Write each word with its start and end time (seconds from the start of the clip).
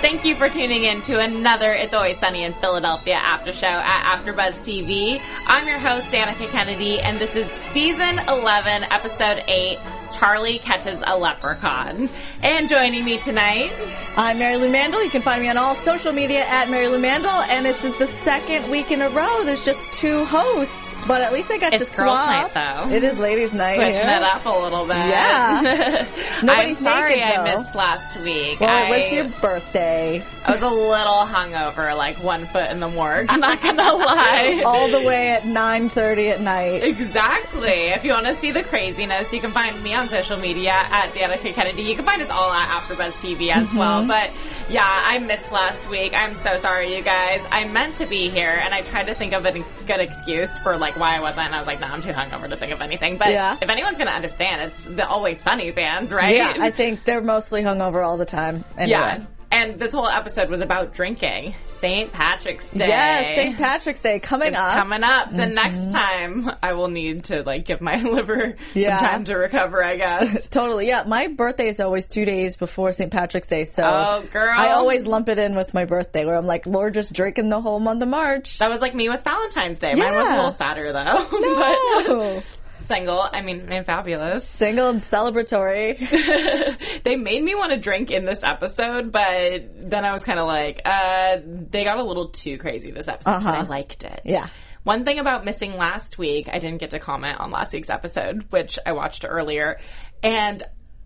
Thank 0.00 0.24
you 0.24 0.36
for 0.36 0.48
tuning 0.48 0.84
in 0.84 1.02
to 1.02 1.18
another 1.18 1.72
It's 1.72 1.92
Always 1.92 2.18
Sunny 2.20 2.44
in 2.44 2.54
Philadelphia 2.54 3.16
after 3.16 3.52
show 3.52 3.66
at 3.66 4.16
AfterBuzz 4.16 4.60
TV. 4.60 5.20
I'm 5.44 5.66
your 5.66 5.80
host, 5.80 6.06
Danica 6.06 6.48
Kennedy, 6.50 7.00
and 7.00 7.18
this 7.18 7.34
is 7.34 7.50
season 7.72 8.20
11, 8.20 8.84
episode 8.84 9.42
8, 9.48 9.76
Charlie 10.16 10.60
Catches 10.60 11.02
a 11.04 11.18
Leprechaun. 11.18 12.08
And 12.44 12.68
joining 12.68 13.04
me 13.04 13.18
tonight, 13.18 13.72
I'm 14.16 14.38
Mary 14.38 14.56
Lou 14.56 14.70
Mandel. 14.70 15.02
You 15.02 15.10
can 15.10 15.20
find 15.20 15.42
me 15.42 15.48
on 15.48 15.56
all 15.56 15.74
social 15.74 16.12
media 16.12 16.46
at 16.46 16.70
Mary 16.70 16.86
Lou 16.86 17.00
Mandel, 17.00 17.30
and 17.30 17.66
this 17.66 17.82
is 17.84 17.96
the 17.96 18.06
second 18.06 18.70
week 18.70 18.92
in 18.92 19.02
a 19.02 19.10
row. 19.10 19.42
There's 19.42 19.64
just 19.64 19.92
two 19.92 20.24
hosts, 20.26 20.87
but 21.06 21.22
at 21.22 21.32
least 21.32 21.50
I 21.50 21.58
got 21.58 21.72
It's 21.72 21.90
to 21.90 21.96
girls' 21.96 22.18
swap. 22.18 22.54
night, 22.54 22.54
though. 22.88 22.94
It 22.94 23.04
is 23.04 23.18
ladies' 23.18 23.52
night. 23.52 23.74
switching 23.74 23.94
here. 23.94 24.16
it 24.16 24.22
up 24.22 24.44
a 24.44 24.50
little 24.50 24.86
bit. 24.86 24.96
Yeah. 24.96 26.06
I'm 26.42 26.74
sorry 26.74 27.16
naked, 27.16 27.38
I 27.38 27.54
missed 27.54 27.74
last 27.74 28.18
week. 28.20 28.60
Well, 28.60 28.68
I, 28.70 28.96
it 28.96 29.02
was 29.04 29.12
your 29.12 29.40
birthday, 29.40 30.24
I 30.44 30.50
was 30.52 30.62
a 30.62 30.68
little 30.70 31.24
hungover, 31.26 31.96
like 31.96 32.22
one 32.22 32.46
foot 32.46 32.70
in 32.70 32.80
the 32.80 32.88
morgue, 32.88 33.26
I'm 33.28 33.40
not 33.48 33.60
gonna 33.62 33.92
lie. 33.92 34.62
all 34.66 34.90
the 34.90 35.02
way 35.02 35.28
at 35.30 35.42
9:30 35.44 36.30
at 36.32 36.40
night. 36.40 36.82
Exactly. 36.82 37.68
If 37.88 38.04
you 38.04 38.12
want 38.12 38.26
to 38.26 38.34
see 38.40 38.50
the 38.52 38.62
craziness, 38.62 39.32
you 39.32 39.40
can 39.40 39.52
find 39.52 39.82
me 39.82 39.94
on 39.94 40.08
social 40.08 40.36
media 40.38 40.70
at 40.72 41.12
Danica 41.12 41.52
Kennedy. 41.54 41.82
You 41.82 41.96
can 41.96 42.04
find 42.04 42.22
us 42.22 42.30
all 42.30 42.52
at 42.52 42.82
AfterBuzz 42.82 43.12
TV 43.14 43.50
as 43.54 43.72
well. 43.74 44.00
Mm-hmm. 44.00 44.08
But 44.08 44.30
yeah, 44.70 44.84
I 44.84 45.18
missed 45.18 45.50
last 45.52 45.88
week. 45.88 46.12
I'm 46.14 46.34
so 46.34 46.56
sorry, 46.56 46.94
you 46.96 47.02
guys. 47.02 47.40
I 47.50 47.64
meant 47.64 47.96
to 47.96 48.06
be 48.06 48.28
here, 48.28 48.50
and 48.62 48.74
I 48.74 48.82
tried 48.82 49.04
to 49.04 49.14
think 49.14 49.32
of 49.32 49.44
a 49.46 49.52
good 49.86 50.00
excuse 50.00 50.58
for 50.58 50.76
like 50.76 50.98
why 50.98 51.16
I 51.16 51.20
wasn't. 51.20 51.46
And 51.46 51.54
I 51.54 51.58
was 51.58 51.66
like, 51.66 51.80
no, 51.80 51.86
I'm 51.86 52.00
too 52.02 52.10
hungover 52.12 52.48
to 52.50 52.56
think 52.56 52.72
of 52.72 52.80
anything. 52.80 53.16
But 53.16 53.30
Yeah. 53.30 53.56
if 53.60 53.68
anyone's 53.68 53.98
gonna 53.98 54.10
understand, 54.10 54.70
it's 54.70 54.84
the 54.84 55.06
Always 55.08 55.40
Sunny 55.42 55.70
fans, 55.72 56.12
right? 56.12 56.36
Yeah, 56.36 56.54
I 56.58 56.70
think 56.70 57.04
they're 57.04 57.22
mostly 57.22 57.62
hungover 57.62 58.06
all 58.06 58.16
the 58.16 58.26
time. 58.26 58.64
Anyway. 58.76 58.90
Yeah. 58.98 59.24
And 59.50 59.78
this 59.78 59.92
whole 59.92 60.06
episode 60.06 60.50
was 60.50 60.60
about 60.60 60.92
drinking. 60.92 61.54
St. 61.66 62.12
Patrick's 62.12 62.70
Day. 62.70 62.88
Yes, 62.88 63.36
St. 63.36 63.56
Patrick's 63.56 64.02
Day 64.02 64.18
coming 64.18 64.48
It's 64.48 64.58
up. 64.58 64.74
coming 64.74 65.02
up. 65.02 65.30
The 65.30 65.44
mm-hmm. 65.44 65.54
next 65.54 65.90
time 65.92 66.50
I 66.62 66.74
will 66.74 66.88
need 66.88 67.24
to 67.24 67.42
like 67.44 67.64
give 67.64 67.80
my 67.80 67.96
liver 68.02 68.56
Yeah. 68.74 68.98
some 68.98 69.08
time 69.08 69.24
to 69.24 69.36
recover, 69.36 69.82
I 69.82 69.96
guess. 69.96 70.48
Totally, 70.50 70.88
yeah. 70.88 71.04
My 71.06 71.28
birthday 71.28 71.68
is 71.68 71.80
always 71.80 72.06
two 72.06 72.24
days 72.26 72.56
before 72.56 72.92
St. 72.92 73.10
Patrick's 73.10 73.48
Day, 73.48 73.64
so 73.64 73.84
Oh, 73.84 74.24
girl. 74.30 74.52
I 74.54 74.72
always 74.72 75.06
lump 75.06 75.28
it 75.30 75.38
in 75.38 75.54
with 75.54 75.72
my 75.72 75.86
birthday, 75.86 76.24
where 76.26 76.36
I'm 76.36 76.46
like, 76.46 76.66
we're 76.66 76.90
just 76.90 77.12
drinking 77.14 77.48
the 77.48 77.60
whole 77.60 77.80
month 77.80 78.02
of 78.02 78.08
March. 78.08 78.58
that 78.58 78.68
was 78.70 78.80
like 78.82 78.94
me 78.94 79.08
with 79.08 79.24
Valentine's 79.24 79.78
Day. 79.78 79.94
Mine 79.94 80.14
was 80.14 80.26
a 80.28 80.34
little 80.36 80.50
sadder 80.50 80.92
though. 80.92 81.26
No. 81.40 81.54
but 82.34 82.44
single, 82.86 83.20
I 83.20 83.42
mean, 83.42 83.70
and 83.72 83.84
fabulous. 83.86 84.46
Single 84.48 84.88
and 84.90 85.00
celebratory. 85.00 85.98
they 87.04 87.16
made 87.16 87.42
me 87.42 87.54
want 87.54 87.72
to 87.72 87.78
drink 87.78 88.10
in 88.10 88.24
this 88.24 88.42
episode, 88.42 89.12
but 89.12 89.90
then 89.90 90.04
I 90.04 90.12
was 90.12 90.24
kind 90.24 90.38
of 90.38 90.46
like, 90.46 90.80
uh, 90.84 91.38
they 91.44 91.84
got 91.84 91.98
a 91.98 92.02
little 92.04 92.28
too 92.28 92.58
crazy 92.58 92.90
this 92.90 93.08
episode, 93.08 93.42
but 93.42 93.54
I 93.54 93.58
Uh-huh. 93.60 93.66
liked 93.70 94.04
it. 94.04 94.22
Yeah. 94.24 94.48
One 94.84 95.04
thing 95.04 95.18
about 95.18 95.44
missing 95.44 95.76
last 95.76 96.16
week, 96.18 96.48
I 96.50 96.58
didn't 96.58 96.78
get 96.78 96.90
to 96.90 96.98
comment 96.98 97.40
on 97.40 97.50
last 97.50 97.72
week's 97.74 97.90
episode, 97.90 98.44
which 98.50 98.78
I 98.86 98.92
watched 98.92 99.24
earlier. 99.28 99.78
And 100.22 100.62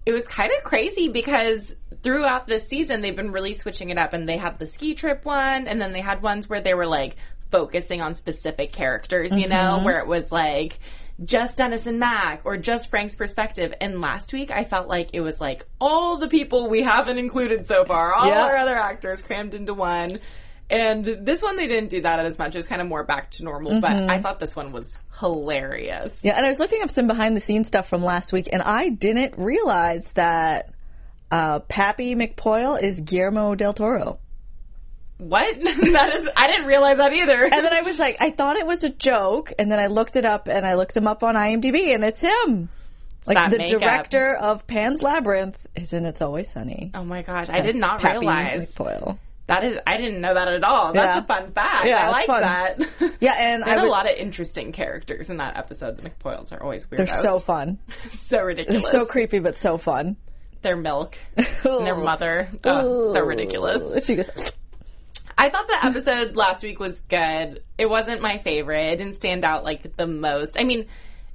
it 0.06 0.12
was 0.12 0.26
kind 0.28 0.52
of 0.56 0.62
crazy 0.62 1.08
because 1.08 1.74
throughout 2.02 2.46
this 2.46 2.68
season, 2.68 3.00
they've 3.00 3.16
been 3.16 3.32
really 3.32 3.54
switching 3.54 3.90
it 3.90 3.98
up. 3.98 4.12
And 4.12 4.28
they 4.28 4.36
had 4.36 4.58
the 4.58 4.66
ski 4.66 4.94
trip 4.94 5.24
one, 5.24 5.66
and 5.68 5.80
then 5.80 5.92
they 5.92 6.00
had 6.00 6.22
ones 6.22 6.48
where 6.48 6.60
they 6.60 6.74
were 6.74 6.86
like 6.86 7.16
focusing 7.52 8.00
on 8.00 8.16
specific 8.16 8.72
characters, 8.72 9.36
you 9.36 9.46
know, 9.46 9.80
where 9.84 10.00
it 10.00 10.08
was 10.08 10.32
like 10.32 10.80
just 11.24 11.58
Dennis 11.58 11.86
and 11.86 12.00
Mac 12.00 12.40
or 12.44 12.56
just 12.56 12.90
Frank's 12.90 13.14
perspective. 13.14 13.72
And 13.80 14.00
last 14.00 14.32
week, 14.32 14.50
I 14.50 14.64
felt 14.64 14.88
like 14.88 15.10
it 15.12 15.20
was 15.20 15.40
like 15.40 15.64
all 15.80 16.16
the 16.16 16.26
people 16.26 16.68
we 16.68 16.82
haven't 16.82 17.18
included 17.18 17.68
so 17.68 17.84
far, 17.84 18.12
all 18.14 18.26
Yeah. 18.26 18.42
our 18.42 18.56
other 18.56 18.76
actors 18.76 19.22
crammed 19.22 19.54
into 19.54 19.74
one. 19.74 20.18
And 20.70 21.04
this 21.04 21.42
one, 21.42 21.56
they 21.56 21.66
didn't 21.66 21.90
do 21.90 22.00
that 22.00 22.18
as 22.24 22.38
much. 22.38 22.54
It 22.54 22.58
was 22.58 22.66
kind 22.66 22.80
of 22.80 22.88
more 22.88 23.04
back 23.04 23.30
to 23.32 23.44
normal. 23.44 23.80
But 23.82 23.92
I 23.92 24.20
thought 24.22 24.38
this 24.38 24.56
one 24.56 24.72
was 24.72 24.98
hilarious. 25.20 26.24
Yeah, 26.24 26.32
and 26.36 26.46
I 26.46 26.48
was 26.48 26.58
looking 26.58 26.82
up 26.82 26.88
some 26.90 27.06
behind 27.06 27.36
the 27.36 27.40
scenes 27.42 27.66
stuff 27.66 27.88
from 27.88 28.02
last 28.02 28.32
week, 28.32 28.48
and 28.50 28.62
I 28.62 28.88
didn't 28.88 29.34
realize 29.36 30.10
that 30.12 30.70
uh, 31.30 31.58
Pappy 31.60 32.14
McPoyle 32.14 32.80
is 32.80 33.00
Guillermo 33.00 33.54
del 33.54 33.74
Toro. 33.74 34.18
What? 35.28 35.56
that 35.62 36.12
is, 36.16 36.28
I 36.36 36.46
didn't 36.48 36.66
realize 36.66 36.96
that 36.98 37.12
either. 37.12 37.44
And 37.52 37.64
then 37.64 37.72
I 37.72 37.82
was 37.82 37.98
like, 37.98 38.16
I 38.20 38.30
thought 38.30 38.56
it 38.56 38.66
was 38.66 38.82
a 38.84 38.90
joke, 38.90 39.52
and 39.58 39.70
then 39.70 39.78
I 39.78 39.86
looked 39.86 40.16
it 40.16 40.24
up, 40.24 40.48
and 40.48 40.66
I 40.66 40.74
looked 40.74 40.96
him 40.96 41.06
up 41.06 41.22
on 41.22 41.34
IMDb, 41.36 41.94
and 41.94 42.04
it's 42.04 42.20
him. 42.20 42.68
It's 43.20 43.28
Like 43.28 43.50
the 43.52 43.58
makeup. 43.58 43.80
director 43.80 44.34
of 44.34 44.66
Pan's 44.66 45.02
Labyrinth 45.02 45.64
is 45.76 45.92
in 45.92 46.06
It's 46.06 46.20
Always 46.20 46.50
Sunny. 46.50 46.90
Oh 46.94 47.04
my 47.04 47.22
gosh, 47.22 47.48
I 47.48 47.60
did 47.60 47.76
not 47.76 48.00
Pappy 48.00 48.18
realize. 48.18 48.74
McPoyle. 48.74 49.18
That 49.46 49.64
is, 49.64 49.76
I 49.86 49.96
didn't 49.96 50.20
know 50.20 50.34
that 50.34 50.48
at 50.48 50.64
all. 50.64 50.92
That's 50.92 51.16
Yeah. 51.16 51.22
a 51.22 51.26
fun 51.26 51.52
fact. 51.52 51.86
Yeah, 51.86 52.06
I 52.06 52.10
like 52.10 52.26
fun. 52.26 52.42
that. 52.42 52.78
Yeah, 53.20 53.34
and 53.38 53.62
I 53.64 53.70
had 53.70 53.78
a 53.78 53.86
lot 53.86 54.10
of 54.10 54.16
interesting 54.16 54.72
characters 54.72 55.30
in 55.30 55.36
that 55.36 55.56
episode. 55.56 55.96
The 55.96 56.02
McPoyles 56.08 56.52
are 56.52 56.60
always 56.62 56.86
weirdos. 56.86 56.96
They're 56.96 57.06
so 57.06 57.38
fun. 57.38 57.78
so 58.12 58.40
ridiculous, 58.42 58.82
They're 58.90 59.00
so 59.02 59.06
creepy, 59.06 59.38
but 59.38 59.58
so 59.58 59.78
fun. 59.78 60.16
Their 60.62 60.76
milk, 60.76 61.16
and 61.36 61.46
their 61.86 61.96
mother, 61.96 62.48
oh, 62.64 63.12
so 63.12 63.20
ridiculous. 63.20 64.04
She 64.06 64.14
goes, 64.16 64.30
I 65.38 65.48
thought 65.48 65.66
the 65.68 65.84
episode 65.84 66.36
last 66.36 66.62
week 66.62 66.78
was 66.78 67.00
good. 67.00 67.62
It 67.78 67.88
wasn't 67.88 68.20
my 68.20 68.38
favorite. 68.38 68.92
It 68.92 68.96
didn't 68.96 69.14
stand 69.14 69.44
out 69.44 69.64
like 69.64 69.96
the 69.96 70.06
most. 70.06 70.58
I 70.58 70.64
mean, 70.64 70.86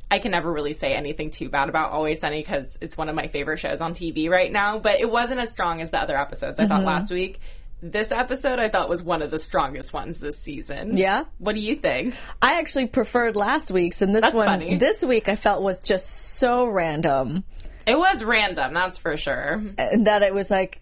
I 0.09 0.19
can 0.19 0.31
never 0.31 0.51
really 0.51 0.73
say 0.73 0.93
anything 0.93 1.31
too 1.31 1.49
bad 1.49 1.67
about 1.69 1.91
Always 1.91 2.19
Sunny 2.21 2.41
because 2.41 2.77
it's 2.79 2.97
one 2.97 3.09
of 3.09 3.15
my 3.15 3.27
favorite 3.27 3.57
shows 3.57 3.81
on 3.81 3.93
TV 3.93 4.29
right 4.29 4.51
now, 4.51 4.79
but 4.79 4.99
it 5.01 5.09
wasn't 5.09 5.39
as 5.41 5.49
strong 5.51 5.81
as 5.81 5.91
the 5.91 5.97
other 5.99 6.17
episodes 6.17 6.59
I 6.59 6.67
thought 6.67 6.79
Mm-hmm. 6.79 6.87
last 6.87 7.11
week. 7.11 7.39
This 7.81 8.11
episode 8.11 8.57
I 8.57 8.69
thought 8.69 8.89
was 8.89 9.03
one 9.03 9.21
of 9.21 9.29
the 9.29 9.37
strongest 9.37 9.93
ones 9.93 10.17
this 10.19 10.39
season. 10.39 10.97
Yeah? 10.97 11.25
What 11.37 11.53
do 11.53 11.61
you 11.61 11.75
think? 11.75 12.15
I 12.41 12.57
actually 12.59 12.87
preferred 12.87 13.35
last 13.35 13.69
week's, 13.69 14.01
and 14.01 14.15
this 14.15 14.21
That's 14.23 14.33
one, 14.33 14.47
funny. 14.47 14.77
this 14.77 15.03
week 15.05 15.29
I 15.29 15.35
felt 15.35 15.61
was 15.61 15.79
just 15.79 16.07
so 16.37 16.65
random 16.65 17.43
It 17.85 17.95
was 17.97 18.23
random, 18.23 18.73
that's 18.73 18.97
for 18.97 19.15
sure. 19.15 19.61
and 19.77 20.07
that 20.07 20.23
it 20.23 20.33
was 20.33 20.49
like, 20.49 20.81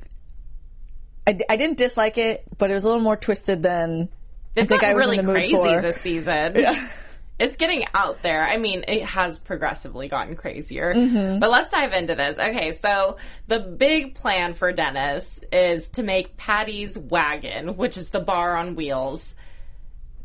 I, 1.28 1.40
I 1.50 1.56
didn't 1.58 1.78
dislike 1.78 2.18
it, 2.18 2.44
but 2.58 2.70
it 2.72 2.74
was 2.74 2.84
a 2.84 2.88
little 2.88 3.04
more 3.04 3.18
twisted 3.18 3.64
than 3.64 4.10
They've 4.56 4.64
I 4.64 4.68
think 4.68 4.84
I 4.84 4.94
was 4.94 5.06
really 5.06 5.18
in 5.18 5.26
the 5.26 5.34
mood 5.34 5.42
crazy 5.42 5.56
for. 5.56 5.82
this 5.82 5.98
season. 5.98 6.66
It's 7.38 7.58
getting 7.58 7.84
out 7.94 8.22
there. 8.24 8.42
I 8.42 8.56
mean, 8.56 8.86
it 8.88 9.04
has 9.04 9.40
progressively 9.40 10.08
gotten 10.08 10.38
crazier. 10.38 10.94
Mm-hmm. 10.94 11.40
But 11.40 11.52
let's 11.52 11.70
dive 11.70 11.92
into 11.92 12.16
this. 12.16 12.38
Okay, 12.38 12.72
so 12.72 13.18
the 13.48 13.60
big 13.60 14.16
plan 14.16 14.54
for 14.54 14.72
Dennis 14.72 15.42
is 15.52 15.90
to 15.90 16.04
make 16.04 16.38
Paddy's 16.38 16.98
Wagon, 16.98 17.76
which 17.76 17.98
is 17.98 18.08
the 18.08 18.22
bar 18.22 18.56
on 18.56 18.76
wheels, 18.76 19.36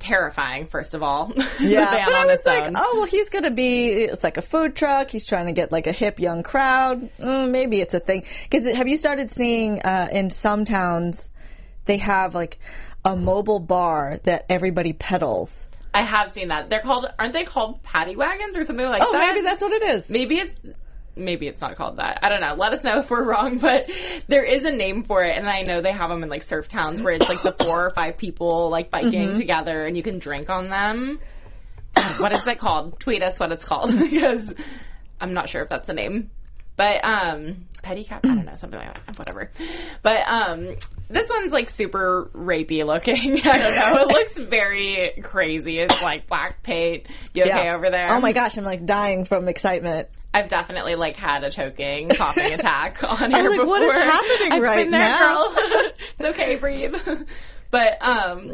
terrifying, 0.01 0.67
first 0.67 0.95
of 0.95 1.03
all. 1.03 1.33
Yeah, 1.61 2.05
but 2.07 2.15
I 2.15 2.27
was 2.27 2.45
like, 2.47 2.65
own. 2.65 2.73
oh 2.77 2.93
well, 2.97 3.05
he's 3.07 3.29
gonna 3.29 3.51
be. 3.51 3.91
It's 3.93 4.25
like 4.25 4.37
a 4.39 4.43
food 4.43 4.75
truck. 4.75 5.11
He's 5.11 5.25
trying 5.27 5.47
to 5.47 5.53
get 5.53 5.71
like 5.71 5.87
a 5.87 5.93
hip 5.93 6.19
young 6.19 6.43
crowd. 6.43 7.11
Mm, 7.19 7.51
maybe 7.51 7.81
it's 7.81 7.95
a 7.95 8.01
thing. 8.01 8.25
Because 8.49 8.65
have 8.75 8.89
you 8.89 8.97
started 8.97 9.31
seeing 9.31 9.81
uh, 9.83 10.09
in 10.11 10.31
some 10.31 10.65
towns 10.65 11.29
they 11.85 11.99
have 11.99 12.35
like 12.35 12.59
a 13.05 13.15
mobile 13.15 13.61
bar 13.61 14.19
that 14.25 14.47
everybody 14.49 14.93
pedals? 14.93 15.67
I 15.93 16.03
have 16.03 16.31
seen 16.31 16.49
that. 16.49 16.71
They're 16.71 16.83
called, 16.83 17.07
aren't 17.19 17.33
they 17.33 17.43
called 17.45 17.83
Patty 17.83 18.15
Wagons 18.15 18.57
or 18.57 18.63
something 18.63 18.87
like 18.87 19.03
Oh, 19.05 19.11
that? 19.13 19.19
maybe 19.35 19.45
that's 19.45 19.61
what 19.61 19.73
it 19.73 19.83
is. 19.83 20.09
Maybe 20.09 20.39
it's 20.39 20.61
maybe 21.17 21.47
it's 21.47 21.61
not 21.61 21.77
called 21.77 21.97
that. 21.97 22.21
I 22.23 22.29
don't 22.29 22.41
know. 22.41 22.55
Let 22.55 22.73
us 22.73 22.85
know 22.85 22.99
if 22.99 23.11
we're 23.11 23.25
wrong, 23.25 23.59
but 23.61 23.91
there 24.29 24.45
is 24.45 24.65
a 24.65 24.73
name 24.73 25.05
for 25.05 25.25
it, 25.25 25.37
and 25.37 25.49
I 25.49 25.63
know 25.63 25.81
they 25.81 25.93
have 25.93 26.11
them 26.11 26.23
in 26.23 26.29
like 26.29 26.43
surf 26.43 26.69
towns 26.69 27.03
where 27.03 27.15
it's 27.15 27.29
like 27.29 27.43
the 27.43 27.53
four 27.53 27.87
or 27.87 27.91
five 27.91 28.17
people 28.17 28.71
like 28.71 28.91
biking 28.91 29.13
mm-hmm. 29.13 29.35
together, 29.35 29.85
and 29.87 29.97
you 29.97 30.03
can 30.03 30.19
drink 30.19 30.51
on 30.51 30.69
them. 30.69 31.21
What 32.19 32.33
is 32.33 32.45
that 32.45 32.59
called? 32.59 33.01
Tweet 33.01 33.23
us 33.23 33.41
what 33.41 33.51
it's 33.51 33.65
called 33.65 33.97
because 33.99 34.55
I'm 35.21 35.33
not 35.33 35.49
sure 35.49 35.63
if 35.63 35.69
that's 35.69 35.87
the 35.87 35.93
name. 35.93 36.31
But 36.77 37.05
um 37.05 37.67
pedicab, 37.83 38.21
I 38.25 38.29
don't 38.29 38.45
know, 38.47 38.55
something 38.55 38.79
like 38.79 39.05
that. 39.07 39.19
Whatever. 39.19 39.51
But 40.03 40.23
um 40.27 40.77
this 41.09 41.29
one's 41.29 41.53
like 41.53 41.69
super 41.69 42.31
rapey 42.35 42.85
looking. 42.85 43.39
I 43.47 43.59
don't 43.59 43.75
know. 43.75 44.03
It 44.03 44.09
looks 44.09 44.37
very 44.39 45.21
crazy. 45.23 45.79
It's 45.79 46.01
like 46.03 46.27
black 46.27 46.63
paint. 46.63 47.07
You 47.35 47.43
okay 47.45 47.65
Yeah. 47.67 47.75
over 47.77 47.91
there? 47.91 48.11
Oh 48.11 48.21
my 48.21 48.33
gosh, 48.33 48.57
I'm 48.57 48.65
like 48.65 48.87
dying 48.87 49.25
from 49.25 49.49
excitement. 49.49 50.09
I've 50.33 50.49
definitely 50.49 50.95
like 50.95 51.17
had 51.17 51.43
a 51.45 51.51
choking, 51.51 52.09
coughing 52.11 52.53
attack 52.53 53.03
on 53.09 53.31
here 53.33 53.43
like, 53.49 53.59
before. 53.59 53.67
what 53.67 53.83
is 53.83 53.93
happening 53.93 54.53
I've 54.53 54.63
right 54.63 54.77
been 54.85 54.91
there, 54.93 55.01
now? 55.01 55.49
girl. 55.49 55.55
it's 55.99 56.21
okay, 56.21 56.57
breathe. 56.57 56.95
But 57.73 58.01
um, 58.01 58.53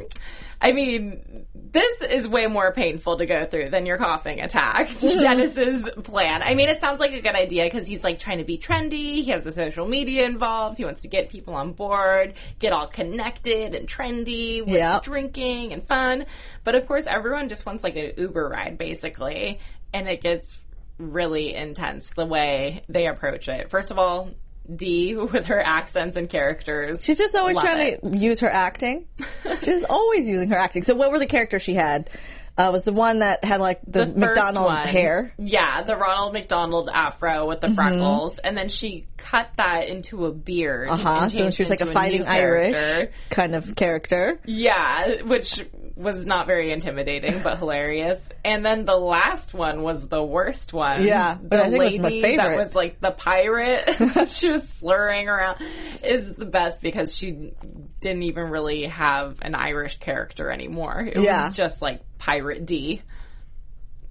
I 0.66 0.72
mean, 0.72 1.46
this 1.54 2.02
is 2.02 2.26
way 2.26 2.46
more 2.48 2.72
painful 2.72 3.18
to 3.18 3.26
go 3.26 3.46
through 3.46 3.70
than 3.70 3.86
your 3.86 3.98
coughing 3.98 4.40
attack. 4.40 4.88
Dennis's 5.00 5.88
plan. 6.02 6.42
I 6.42 6.54
mean, 6.54 6.68
it 6.68 6.80
sounds 6.80 6.98
like 6.98 7.12
a 7.12 7.20
good 7.20 7.36
idea 7.36 7.64
because 7.64 7.86
he's 7.86 8.02
like 8.02 8.18
trying 8.18 8.38
to 8.38 8.44
be 8.44 8.58
trendy. 8.58 9.22
He 9.22 9.26
has 9.30 9.44
the 9.44 9.52
social 9.52 9.86
media 9.86 10.24
involved. 10.24 10.78
He 10.78 10.84
wants 10.84 11.02
to 11.02 11.08
get 11.08 11.28
people 11.30 11.54
on 11.54 11.72
board, 11.72 12.34
get 12.58 12.72
all 12.72 12.88
connected 12.88 13.74
and 13.76 13.86
trendy 13.88 14.60
with 14.64 14.74
Yep. 14.74 15.04
drinking 15.04 15.72
and 15.72 15.86
fun. 15.86 16.26
But 16.64 16.74
of 16.74 16.86
course, 16.88 17.06
everyone 17.06 17.48
just 17.48 17.64
wants 17.64 17.84
like 17.84 17.94
an 17.94 18.12
Uber 18.16 18.48
ride, 18.48 18.76
basically, 18.76 19.60
and 19.94 20.08
it 20.08 20.20
gets 20.20 20.58
really 20.98 21.54
intense 21.54 22.10
the 22.16 22.26
way 22.26 22.82
they 22.88 23.06
approach 23.06 23.48
it. 23.48 23.70
First 23.70 23.92
of 23.92 23.98
all, 24.00 24.30
Dee 24.74 25.14
with 25.16 25.46
her 25.46 25.60
accents 25.60 26.16
and 26.16 26.28
characters. 26.28 27.04
She's 27.04 27.18
just 27.18 27.34
always 27.36 27.56
Love 27.56 27.64
trying 27.64 27.92
it. 27.94 28.02
to 28.02 28.16
use 28.18 28.40
her 28.40 28.50
acting. 28.50 29.06
She's 29.62 29.84
always 29.84 30.26
using 30.28 30.48
her 30.50 30.56
acting. 30.58 30.82
So 30.82 30.94
what 30.94 31.10
were 31.10 31.18
the 31.18 31.26
characters 31.26 31.62
she 31.62 31.74
had? 31.74 32.10
Uh, 32.58 32.70
was 32.72 32.84
the 32.84 32.92
one 32.92 33.18
that 33.18 33.44
had 33.44 33.60
like 33.60 33.80
the, 33.86 34.06
The 34.06 34.18
McDonald 34.18 34.64
one, 34.64 34.88
hair? 34.88 35.30
Yeah, 35.38 35.82
the 35.82 35.94
Ronald 35.94 36.32
McDonald 36.32 36.88
afro 36.90 37.46
with 37.46 37.60
the 37.60 37.68
freckles, 37.74 38.38
and 38.38 38.56
then 38.56 38.70
she 38.70 39.06
cut 39.18 39.50
that 39.58 39.88
into 39.88 40.24
a 40.24 40.32
beard. 40.32 40.88
Uh 40.88 40.96
huh. 40.96 41.28
So 41.28 41.50
she 41.50 41.62
was 41.64 41.68
like 41.68 41.82
a 41.82 41.86
fighting 41.86 42.22
new 42.22 42.26
Irish 42.26 42.74
character. 42.74 43.12
kind 43.28 43.54
of 43.54 43.76
character. 43.76 44.40
Yeah, 44.46 45.20
which 45.24 45.66
was 45.96 46.26
not 46.26 46.46
very 46.46 46.70
intimidating, 46.70 47.42
but 47.42 47.58
hilarious. 47.58 48.28
And 48.44 48.64
then 48.64 48.84
the 48.84 48.96
last 48.96 49.54
one 49.54 49.82
was 49.82 50.06
the 50.08 50.22
worst 50.22 50.72
one. 50.74 51.04
Yeah, 51.04 51.34
but 51.40 51.56
the 51.56 51.64
I 51.64 51.70
think 51.70 51.74
it 51.82 51.84
was 51.84 51.98
my 52.00 52.08
lady 52.08 52.22
favorite. 52.22 52.48
That 52.48 52.58
was 52.58 52.74
like 52.74 53.00
the 53.00 53.10
pirate. 53.12 54.28
she 54.28 54.50
was 54.50 54.68
slurring 54.68 55.28
around. 55.28 55.62
Is 56.04 56.34
the 56.34 56.44
best 56.44 56.82
because 56.82 57.14
she 57.16 57.52
didn't 58.00 58.24
even 58.24 58.50
really 58.50 58.84
have 58.84 59.38
an 59.40 59.54
Irish 59.54 59.98
character 59.98 60.50
anymore. 60.50 61.00
It 61.10 61.22
Yeah. 61.22 61.48
was 61.48 61.56
just 61.56 61.80
like 61.80 62.02
Pirate 62.18 62.66
Dee. 62.66 63.00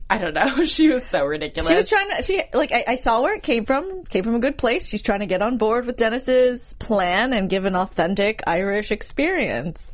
I 0.09 0.17
don't 0.17 0.33
know. 0.33 0.63
She 0.65 0.89
was 0.89 1.05
so 1.07 1.23
ridiculous. 1.25 1.69
She 1.69 1.75
was 1.75 1.89
trying 1.89 2.09
to. 2.15 2.21
She 2.23 2.41
like 2.53 2.71
I, 2.71 2.83
I 2.89 2.95
saw 2.95 3.21
where 3.21 3.35
it 3.35 3.43
came 3.43 3.65
from. 3.65 4.03
Came 4.05 4.23
from 4.23 4.35
a 4.35 4.39
good 4.39 4.57
place. 4.57 4.87
She's 4.87 5.01
trying 5.01 5.19
to 5.21 5.25
get 5.27 5.41
on 5.41 5.57
board 5.57 5.85
with 5.85 5.97
Dennis's 5.97 6.73
plan 6.79 7.33
and 7.33 7.49
give 7.49 7.65
an 7.65 7.75
authentic 7.75 8.41
Irish 8.47 8.91
experience. 8.91 9.91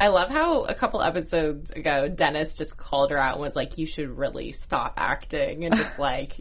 I 0.00 0.08
love 0.08 0.28
how 0.30 0.64
a 0.64 0.74
couple 0.74 1.00
episodes 1.02 1.70
ago 1.70 2.08
Dennis 2.08 2.56
just 2.56 2.76
called 2.76 3.10
her 3.10 3.18
out 3.18 3.34
and 3.34 3.40
was 3.42 3.54
like, 3.56 3.78
"You 3.78 3.86
should 3.86 4.10
really 4.18 4.52
stop 4.52 4.94
acting 4.96 5.64
and 5.64 5.76
just 5.76 5.98
like 5.98 6.32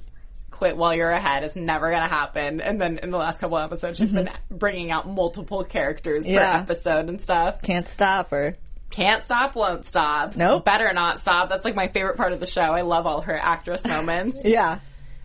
quit 0.51 0.75
while 0.77 0.93
you're 0.95 1.11
ahead. 1.11 1.43
It's 1.43 1.55
never 1.55 1.91
gonna 1.91 2.09
happen." 2.09 2.61
And 2.61 2.79
then 2.81 2.97
in 2.99 3.11
the 3.11 3.17
last 3.17 3.39
couple 3.39 3.57
episodes, 3.57 3.99
she's 3.99 4.11
been 4.11 4.29
bringing 4.49 4.91
out 4.91 5.07
multiple 5.07 5.63
characters 5.63 6.25
Mm-hmm. 6.25 6.33
Yeah. 6.35 6.53
per 6.57 6.61
episode 6.63 7.09
and 7.09 7.21
stuff. 7.21 7.61
Can't 7.61 7.87
stop 7.87 8.31
her. 8.31 8.57
Can't 8.89 9.23
stop, 9.25 9.55
won't 9.55 9.85
stop. 9.87 10.35
Nope. 10.35 10.65
better 10.65 10.91
not 10.93 11.19
stop. 11.19 11.49
That's 11.49 11.65
like 11.65 11.75
my 11.75 11.87
favorite 11.87 12.15
part 12.17 12.31
of 12.33 12.39
the 12.39 12.45
show. 12.45 12.61
I 12.61 12.81
love 12.81 13.05
all 13.07 13.21
her 13.21 13.37
actress 13.37 13.87
moments. 13.87 14.39
Yeah. 14.45 14.79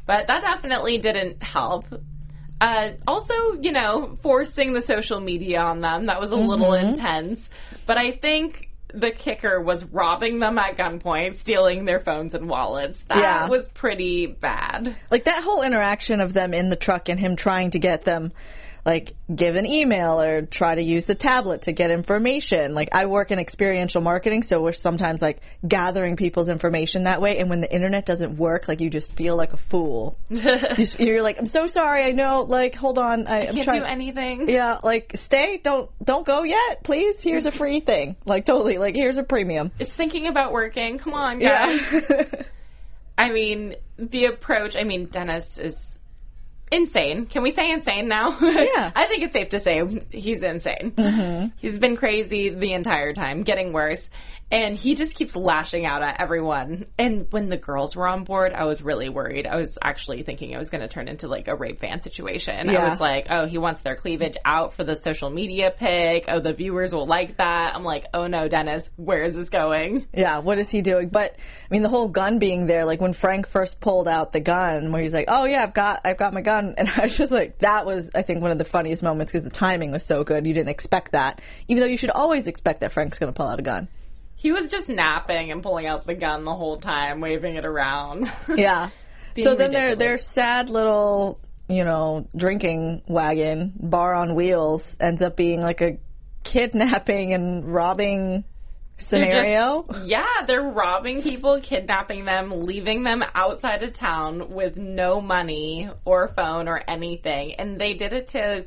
but 0.06 0.26
that 0.28 0.40
definitely 0.42 0.96
didn't 0.98 1.42
help. 1.42 1.84
Uh, 2.60 2.90
also, 3.06 3.34
you 3.60 3.72
know, 3.72 4.16
forcing 4.22 4.72
the 4.72 4.82
social 4.82 5.20
media 5.20 5.60
on 5.60 5.81
them, 5.81 6.06
that 6.06 6.20
was 6.20 6.31
a 6.32 6.37
little 6.37 6.70
Mm-hmm. 6.70 6.88
intense. 6.88 7.49
But 7.87 7.99
I 7.99 8.10
think 8.12 8.69
the 8.93 9.10
kicker 9.10 9.60
was 9.60 9.84
robbing 9.84 10.38
them 10.38 10.58
at 10.58 10.76
gunpoint, 10.76 11.34
stealing 11.34 11.84
their 11.84 12.00
phones 12.00 12.34
and 12.34 12.49
wallets. 12.49 13.05
That 13.05 13.19
Yeah. 13.19 13.49
was 13.49 13.69
pretty 13.69 14.26
bad. 14.26 14.96
Like 15.10 15.25
that 15.25 15.43
whole 15.44 15.62
interaction 15.62 16.20
of 16.20 16.32
them 16.32 16.55
in 16.55 16.69
the 16.70 16.76
truck 16.76 17.08
and 17.08 17.20
him 17.20 17.37
trying 17.37 17.70
to 17.72 17.78
get 17.78 18.05
them 18.05 18.32
like 18.84 19.14
give 19.34 19.56
an 19.56 19.66
email 19.66 20.20
or 20.20 20.42
try 20.42 20.75
to 20.75 20.82
use 20.82 21.04
the 21.04 21.14
tablet 21.14 21.62
to 21.62 21.72
get 21.72 21.90
information. 21.90 22.75
Like 22.75 22.90
I 22.92 23.06
work 23.06 23.30
in 23.30 23.38
experiential 23.38 24.00
marketing, 24.00 24.42
so 24.42 24.62
we're 24.62 24.72
sometimes 24.72 25.20
like 25.22 25.40
gathering 25.66 26.16
people's 26.16 26.48
information 26.48 27.04
that 27.04 27.20
way. 27.20 27.38
And 27.38 27.50
when 27.50 27.60
the 27.60 27.72
internet 27.72 28.06
doesn't 28.06 28.36
work, 28.36 28.69
like 28.69 28.80
you 28.80 28.90
just 28.90 29.12
feel 29.12 29.36
like 29.36 29.52
a 29.52 29.56
fool. 29.56 30.19
you 30.28 30.86
you're 30.98 31.22
like, 31.22 31.38
I'm 31.38 31.46
so 31.46 31.66
sorry. 31.66 32.04
I 32.04 32.12
know. 32.12 32.42
Like, 32.42 32.75
hold 32.75 32.98
on. 32.98 33.26
I, 33.26 33.46
I'm 33.46 33.54
Can't 33.54 33.64
trying. 33.64 33.80
do 33.80 33.86
anything. 33.86 34.48
yeah, 34.48 34.78
like 34.82 35.12
stay. 35.16 35.60
Don't 35.62 35.90
don't 36.04 36.26
go 36.26 36.42
yet, 36.42 36.82
please. 36.84 37.22
Here's 37.22 37.46
a 37.46 37.50
free 37.52 37.80
thing. 37.80 38.16
Like 38.25 38.44
totally. 38.44 38.78
Like 38.78 38.94
here's 38.94 39.19
a 39.19 39.22
premium. 39.22 39.70
It's 39.78 39.94
thinking 39.94 40.26
about 40.26 40.52
working. 40.52 40.98
Come 40.98 41.14
on, 41.14 41.38
guys. 41.38 41.80
Yeah. 41.92 42.25
I 43.19 43.32
mean, 43.32 43.75
the 43.98 44.26
approach, 44.26 44.76
I 44.76 44.84
mean, 44.84 45.06
Dennis 45.06 45.58
is 45.58 45.98
insane. 46.70 47.26
Can 47.26 47.43
we 47.43 47.50
say 47.50 47.70
insane 47.70 48.09
now? 48.09 48.37
Yeah. 48.59 48.91
I 48.94 49.06
think 49.06 49.23
it's 49.23 49.32
safe 49.32 49.50
to 49.50 49.61
say 49.61 49.82
he's 50.11 50.43
insane. 50.43 50.93
Mm-hmm. 50.97 51.49
He's 51.59 51.79
been 51.79 51.97
crazy 51.97 52.49
the 52.49 52.73
entire 52.73 53.12
time, 53.12 53.43
getting 53.44 53.73
worse. 53.73 54.09
And 54.50 54.75
he 54.75 54.94
just 54.94 55.15
keeps 55.15 55.37
lashing 55.37 55.85
out 55.85 56.03
at 56.03 56.23
everyone. 56.23 56.87
And 56.99 57.26
when 57.31 57.50
the 57.50 57.59
girls 57.59 57.94
were 57.94 58.09
on 58.09 58.25
board, 58.25 58.55
I 58.55 58.65
was 58.65 58.81
really 58.81 59.11
worried. 59.11 59.47
I 59.47 59.56
was 59.56 59.76
actually 59.82 60.23
thinking 60.23 60.53
it 60.53 60.59
was 60.59 60.70
going 60.70 60.81
to 60.81 60.88
turn 60.88 61.06
into 61.06 61.29
like 61.29 61.49
a 61.49 61.55
rape 61.55 61.81
fan 61.81 62.00
situation. 62.00 62.71
I 62.71 62.88
was 62.88 62.99
like, 62.99 63.26
oh, 63.29 63.44
he 63.44 63.59
wants 63.59 63.82
their 63.82 63.94
cleavage 63.94 64.38
out 64.47 64.73
for 64.73 64.85
the 64.85 64.97
social 64.97 65.29
media 65.29 65.71
pic. 65.71 66.25
Oh, 66.29 66.41
the 66.41 66.55
viewers 66.55 66.94
will 66.94 67.06
like 67.06 67.37
that. 67.37 67.75
I'm 67.75 67.85
like, 67.85 68.06
oh 68.14 68.26
no, 68.26 68.49
Dennis, 68.49 68.88
where 68.97 69.23
is 69.23 69.37
this 69.37 69.50
going? 69.50 70.06
Yeah, 70.14 70.38
what 70.38 70.59
is 70.59 70.71
he 70.71 70.81
doing? 70.81 71.11
But 71.11 71.37
I 71.37 71.69
mean, 71.71 71.82
the 71.82 71.91
whole 71.91 72.09
gun 72.09 72.38
being 72.38 72.67
there, 72.67 72.87
like 72.87 73.03
when 73.03 73.12
Frank 73.12 73.47
first 73.47 73.81
pulled 73.81 74.09
out 74.09 74.32
the 74.32 74.41
gun, 74.41 74.93
where 74.93 75.03
he's 75.03 75.12
like, 75.12 75.26
"Oh 75.29 75.44
yeah, 75.44 75.62
I've 75.62 75.75
got, 75.75 76.00
I've 76.05 76.17
got 76.17 76.32
my 76.32 76.41
gun," 76.41 76.57
and 76.78 76.88
I 76.88 77.02
was 77.02 77.16
just 77.16 77.32
like, 77.32 77.58
that 77.58 77.87
was, 77.87 78.10
I 78.14 78.22
think, 78.22 78.43
one 78.43 78.50
of 78.50 78.58
the 78.58 78.64
funniest 78.64 79.02
moments 79.02 79.32
because 79.32 79.44
the 79.44 79.50
timing 79.50 79.90
was 79.93 80.05
so 80.05 80.25
good. 80.25 80.46
You 80.46 80.55
didn't 80.55 80.70
expect 80.70 81.12
that, 81.12 81.40
even 81.69 81.81
though 81.81 81.87
you 81.88 81.96
should 81.96 82.10
always 82.10 82.47
expect 82.47 82.80
that 82.80 82.92
Frank's 82.92 83.18
going 83.18 83.33
to 83.33 83.37
pull 83.37 83.47
out 83.47 83.59
a 83.59 83.62
gun. 83.62 83.88
He 84.37 84.52
was 84.52 84.71
just 84.71 84.88
napping 84.88 85.50
and 85.50 85.62
pulling 85.62 85.87
out 85.87 86.06
the 86.06 86.14
gun 86.14 86.44
the 86.44 86.54
whole 86.54 86.78
time, 86.78 87.21
waving 87.21 87.56
it 87.56 87.64
around. 87.64 88.30
Yeah. 88.56 88.90
So 89.40 89.54
then 89.54 89.71
their 89.71 89.94
their 89.94 90.18
sad 90.18 90.68
little, 90.68 91.38
you 91.68 91.85
know, 91.85 92.26
drinking 92.37 93.02
wagon, 93.06 93.73
bar 93.76 94.12
on 94.14 94.35
wheels, 94.35 94.97
ends 94.99 95.23
up 95.23 95.37
being 95.37 95.61
like 95.62 95.80
a 95.80 95.99
kidnapping 96.42 97.33
and 97.33 97.73
robbing 97.73 98.42
They're 99.11 99.25
just- 99.25 99.35
scenario. 99.35 99.87
yeah, 100.05 100.26
they're 100.47 100.62
robbing 100.62 101.23
people, 101.23 101.61
kidnapping 101.61 102.25
them, 102.25 102.64
leaving 102.64 103.05
them 103.05 103.25
outside 103.35 103.83
of 103.83 103.93
town 103.93 104.50
with 104.50 104.76
no 104.76 105.21
money 105.21 105.88
or 106.05 106.28
phone 106.28 106.69
or 106.69 106.83
anything. 106.88 107.55
And 107.55 107.81
they 107.81 107.95
did 107.95 108.12
it 108.12 108.28
to 108.28 108.64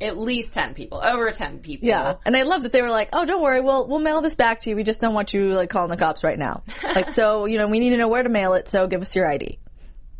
at 0.00 0.18
least 0.18 0.54
10 0.54 0.74
people, 0.74 1.00
over 1.04 1.30
10 1.30 1.58
people. 1.58 1.86
Yeah, 1.86 2.14
and 2.24 2.36
I 2.36 2.42
love 2.42 2.62
that 2.62 2.72
they 2.72 2.80
were 2.82 2.90
like, 2.90 3.10
"Oh, 3.12 3.24
don't 3.26 3.42
worry, 3.42 3.60
we'll 3.60 3.86
we'll 3.86 3.98
mail 3.98 4.22
this 4.22 4.34
back 4.34 4.60
to 4.62 4.70
you. 4.70 4.76
We 4.76 4.82
just 4.82 5.00
don't 5.00 5.12
want 5.14 5.34
you 5.34 5.54
like 5.54 5.68
calling 5.70 5.90
the 5.90 5.96
cops 5.96 6.24
right 6.24 6.38
now. 6.38 6.62
like, 6.82 7.10
so 7.10 7.44
you 7.44 7.58
know, 7.58 7.66
we 7.68 7.80
need 7.80 7.90
to 7.90 7.96
know 7.98 8.08
where 8.08 8.22
to 8.22 8.28
mail 8.30 8.54
it. 8.54 8.68
So 8.68 8.86
give 8.86 9.02
us 9.02 9.14
your 9.14 9.26
ID, 9.30 9.58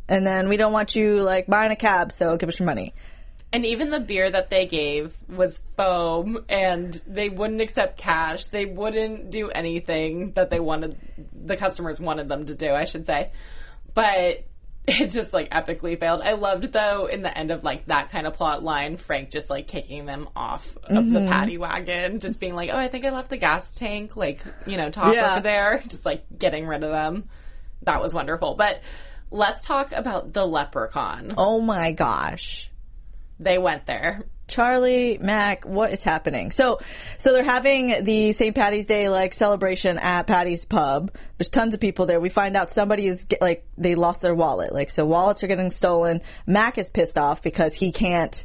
and 0.09 0.26
then 0.26 0.49
we 0.49 0.57
don't 0.59 0.73
want 0.73 0.95
you 0.95 1.23
like 1.23 1.47
buying 1.47 1.73
a 1.73 1.76
cab. 1.76 2.12
So 2.12 2.37
give 2.37 2.49
us 2.49 2.59
your 2.59 2.66
money. 2.66 2.95
And 3.52 3.66
even 3.66 3.90
the 3.90 4.00
beer 4.00 4.30
that 4.30 4.49
they 4.49 4.66
gave 4.66 5.12
was 5.28 5.59
foam 5.76 6.45
and 6.49 6.95
they 7.07 7.28
wouldn't 7.28 7.61
accept 7.61 7.99
cash. 7.99 8.47
They 8.47 8.64
wouldn't 8.64 9.30
do 9.30 9.50
anything 9.50 10.33
that 10.33 10.50
they 10.50 10.61
wanted, 10.61 10.97
the 11.35 11.57
customers 11.57 11.99
wanted 11.99 12.28
them 12.28 12.47
to 12.47 12.54
do, 12.54 12.73
I 12.73 12.85
should 12.85 13.07
say. 13.07 13.33
But 13.92 14.45
it 14.87 15.11
just 15.11 15.33
like 15.33 15.50
epically 15.50 15.99
failed. 15.99 16.23
I 16.23 16.33
loved 16.33 16.73
though 16.73 17.07
in 17.07 17.23
the 17.23 17.37
end 17.37 17.50
of 17.50 17.62
like 17.64 17.87
that 17.87 18.11
kind 18.11 18.26
of 18.26 18.35
plot 18.35 18.62
line, 18.62 18.97
Frank 18.97 19.30
just 19.30 19.50
like 19.50 19.69
kicking 19.69 20.07
them 20.07 20.28
off 20.35 20.76
of 20.85 21.11
the 21.11 21.19
mm-hmm. 21.19 21.28
paddy 21.28 21.59
wagon, 21.59 22.21
just 22.21 22.40
being 22.40 22.54
like, 22.54 22.71
oh, 22.73 22.76
I 22.76 22.88
think 22.88 23.04
I 23.04 23.11
left 23.11 23.30
the 23.30 23.37
gas 23.37 23.75
tank, 23.75 24.16
like, 24.16 24.40
you 24.66 24.76
know, 24.76 24.90
top 24.90 25.14
Yeah. 25.14 25.33
over 25.33 25.40
there, 25.42 25.83
just 25.88 26.07
like 26.07 26.25
getting 26.37 26.66
rid 26.66 26.83
of 26.83 26.90
them. 26.90 27.28
That 27.83 28.00
was 28.00 28.14
wonderful. 28.14 28.54
But 28.54 28.80
let's 29.30 29.64
talk 29.66 29.92
about 29.92 30.33
the 30.33 30.47
leprechaun 30.47 31.35
Oh 31.37 31.61
my 31.61 31.92
gosh, 31.92 32.69
they 33.40 33.59
went 33.59 33.87
there 33.87 34.25
Charlie, 34.50 35.16
Mac, 35.18 35.64
what 35.64 35.92
is 35.92 36.02
happening? 36.02 36.50
So, 36.50 36.80
so 37.18 37.32
they're 37.32 37.44
having 37.44 38.04
the 38.04 38.32
St. 38.32 38.54
Patty's 38.54 38.87
Day 38.87 39.09
like 39.09 39.32
celebration 39.32 39.97
at 39.97 40.26
Paddy's 40.26 40.64
Pub. 40.64 41.12
There's 41.38 41.49
tons 41.49 41.73
of 41.73 41.80
people 41.80 42.06
there. 42.06 42.20
We 42.20 42.28
find 42.28 42.56
out 42.56 42.70
somebody 42.70 43.06
is 43.06 43.25
get, 43.25 43.40
like 43.40 43.64
they 43.78 43.94
lost 43.94 44.23
their 44.23 44.35
wallet. 44.35 44.75
Like 44.75 44.90
so, 44.90 45.06
wallets 45.06 45.42
are 45.44 45.47
getting 45.47 45.70
stolen. 45.70 46.20
Mac 46.47 46.78
is 46.78 46.90
pissed 46.90 47.16
off 47.16 47.42
because 47.42 47.75
he 47.75 47.92
can't, 47.92 48.44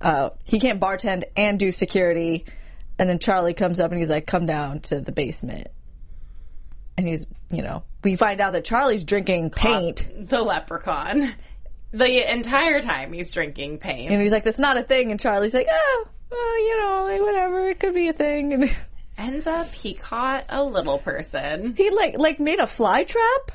uh, 0.00 0.30
he 0.44 0.58
can't 0.58 0.80
bartend 0.80 1.24
and 1.36 1.58
do 1.58 1.70
security. 1.72 2.46
And 2.98 3.08
then 3.08 3.18
Charlie 3.18 3.54
comes 3.54 3.80
up 3.80 3.90
and 3.90 4.00
he's 4.00 4.10
like, 4.10 4.26
"Come 4.26 4.46
down 4.46 4.80
to 4.80 5.00
the 5.00 5.12
basement." 5.12 5.68
And 6.96 7.06
he's, 7.06 7.26
you 7.50 7.62
know, 7.62 7.84
we 8.02 8.16
find 8.16 8.40
out 8.40 8.54
that 8.54 8.64
Charlie's 8.64 9.04
drinking 9.04 9.50
paint. 9.50 10.08
The 10.28 10.40
leprechaun. 10.40 11.34
The 11.92 12.30
entire 12.32 12.82
time 12.82 13.12
he's 13.12 13.32
drinking 13.32 13.78
pain. 13.78 14.10
And 14.12 14.20
he's 14.20 14.32
like, 14.32 14.44
"That's 14.44 14.58
not 14.58 14.76
a 14.76 14.82
thing." 14.82 15.10
And 15.10 15.18
Charlie's 15.18 15.54
like, 15.54 15.68
"Oh, 15.70 16.08
well, 16.30 16.58
you 16.58 16.80
know, 16.80 17.04
like 17.04 17.20
whatever. 17.20 17.68
It 17.68 17.80
could 17.80 17.94
be 17.94 18.08
a 18.08 18.12
thing." 18.12 18.52
And 18.52 18.76
Ends 19.18 19.46
up 19.48 19.72
he 19.72 19.94
caught 19.94 20.44
a 20.48 20.62
little 20.62 20.98
person. 20.98 21.74
he 21.76 21.90
like 21.90 22.16
like 22.18 22.38
made 22.38 22.60
a 22.60 22.66
fly 22.68 23.02
trap. 23.04 23.52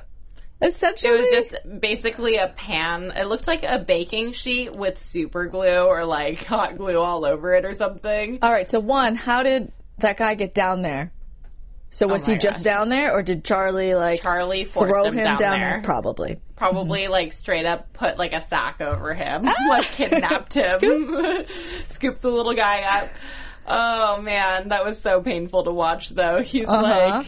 Essentially, 0.62 1.14
It 1.14 1.18
was 1.18 1.28
just 1.32 1.56
basically 1.82 2.36
a 2.38 2.48
pan. 2.50 3.12
It 3.16 3.28
looked 3.28 3.48
like 3.48 3.64
a 3.64 3.80
baking 3.80 4.34
sheet 4.34 4.76
with 4.76 4.98
super 5.00 5.46
glue 5.48 5.82
or 5.86 6.06
like 6.06 6.44
hot 6.46 6.78
glue 6.78 7.00
all 7.00 7.26
over 7.26 7.54
it 7.54 7.66
or 7.66 7.74
something. 7.74 8.40
all 8.42 8.52
right. 8.52 8.70
So 8.70 8.80
one, 8.80 9.16
how 9.16 9.44
did 9.44 9.72
that 10.00 10.18
guy 10.18 10.34
get 10.36 10.54
down 10.54 10.82
there? 10.82 11.12
So 11.96 12.08
was 12.08 12.28
Oh 12.28 12.32
he 12.32 12.38
just 12.40 12.58
gosh. 12.58 12.64
down 12.64 12.90
there, 12.90 13.14
or 13.14 13.22
did 13.22 13.46
Charlie 13.46 13.94
like 13.94 14.22
Charlie 14.24 14.66
throw 14.66 15.04
him, 15.12 15.16
down, 15.16 15.38
there. 15.38 15.58
there? 15.60 15.82
Probably. 15.84 16.40
Probably 16.56 17.08
like 17.08 17.34
straight 17.34 17.68
up 17.68 17.94
put 17.94 18.18
like 18.18 18.34
a 18.34 18.42
sack 18.42 18.82
over 18.82 19.14
him, 19.14 19.44
like 19.70 19.86
kidnapped 19.92 20.56
him, 20.56 20.80
scooped 21.90 22.22
the 22.24 22.30
little 22.32 22.56
guy 22.56 22.82
up. 22.82 23.10
Oh 23.68 24.22
man, 24.22 24.70
that 24.70 24.84
was 24.84 25.00
so 25.00 25.22
painful 25.22 25.66
to 25.66 25.72
watch 25.72 26.10
though. 26.10 26.42
He's 26.42 26.68
Uh-huh. 26.68 26.82
like 26.82 27.28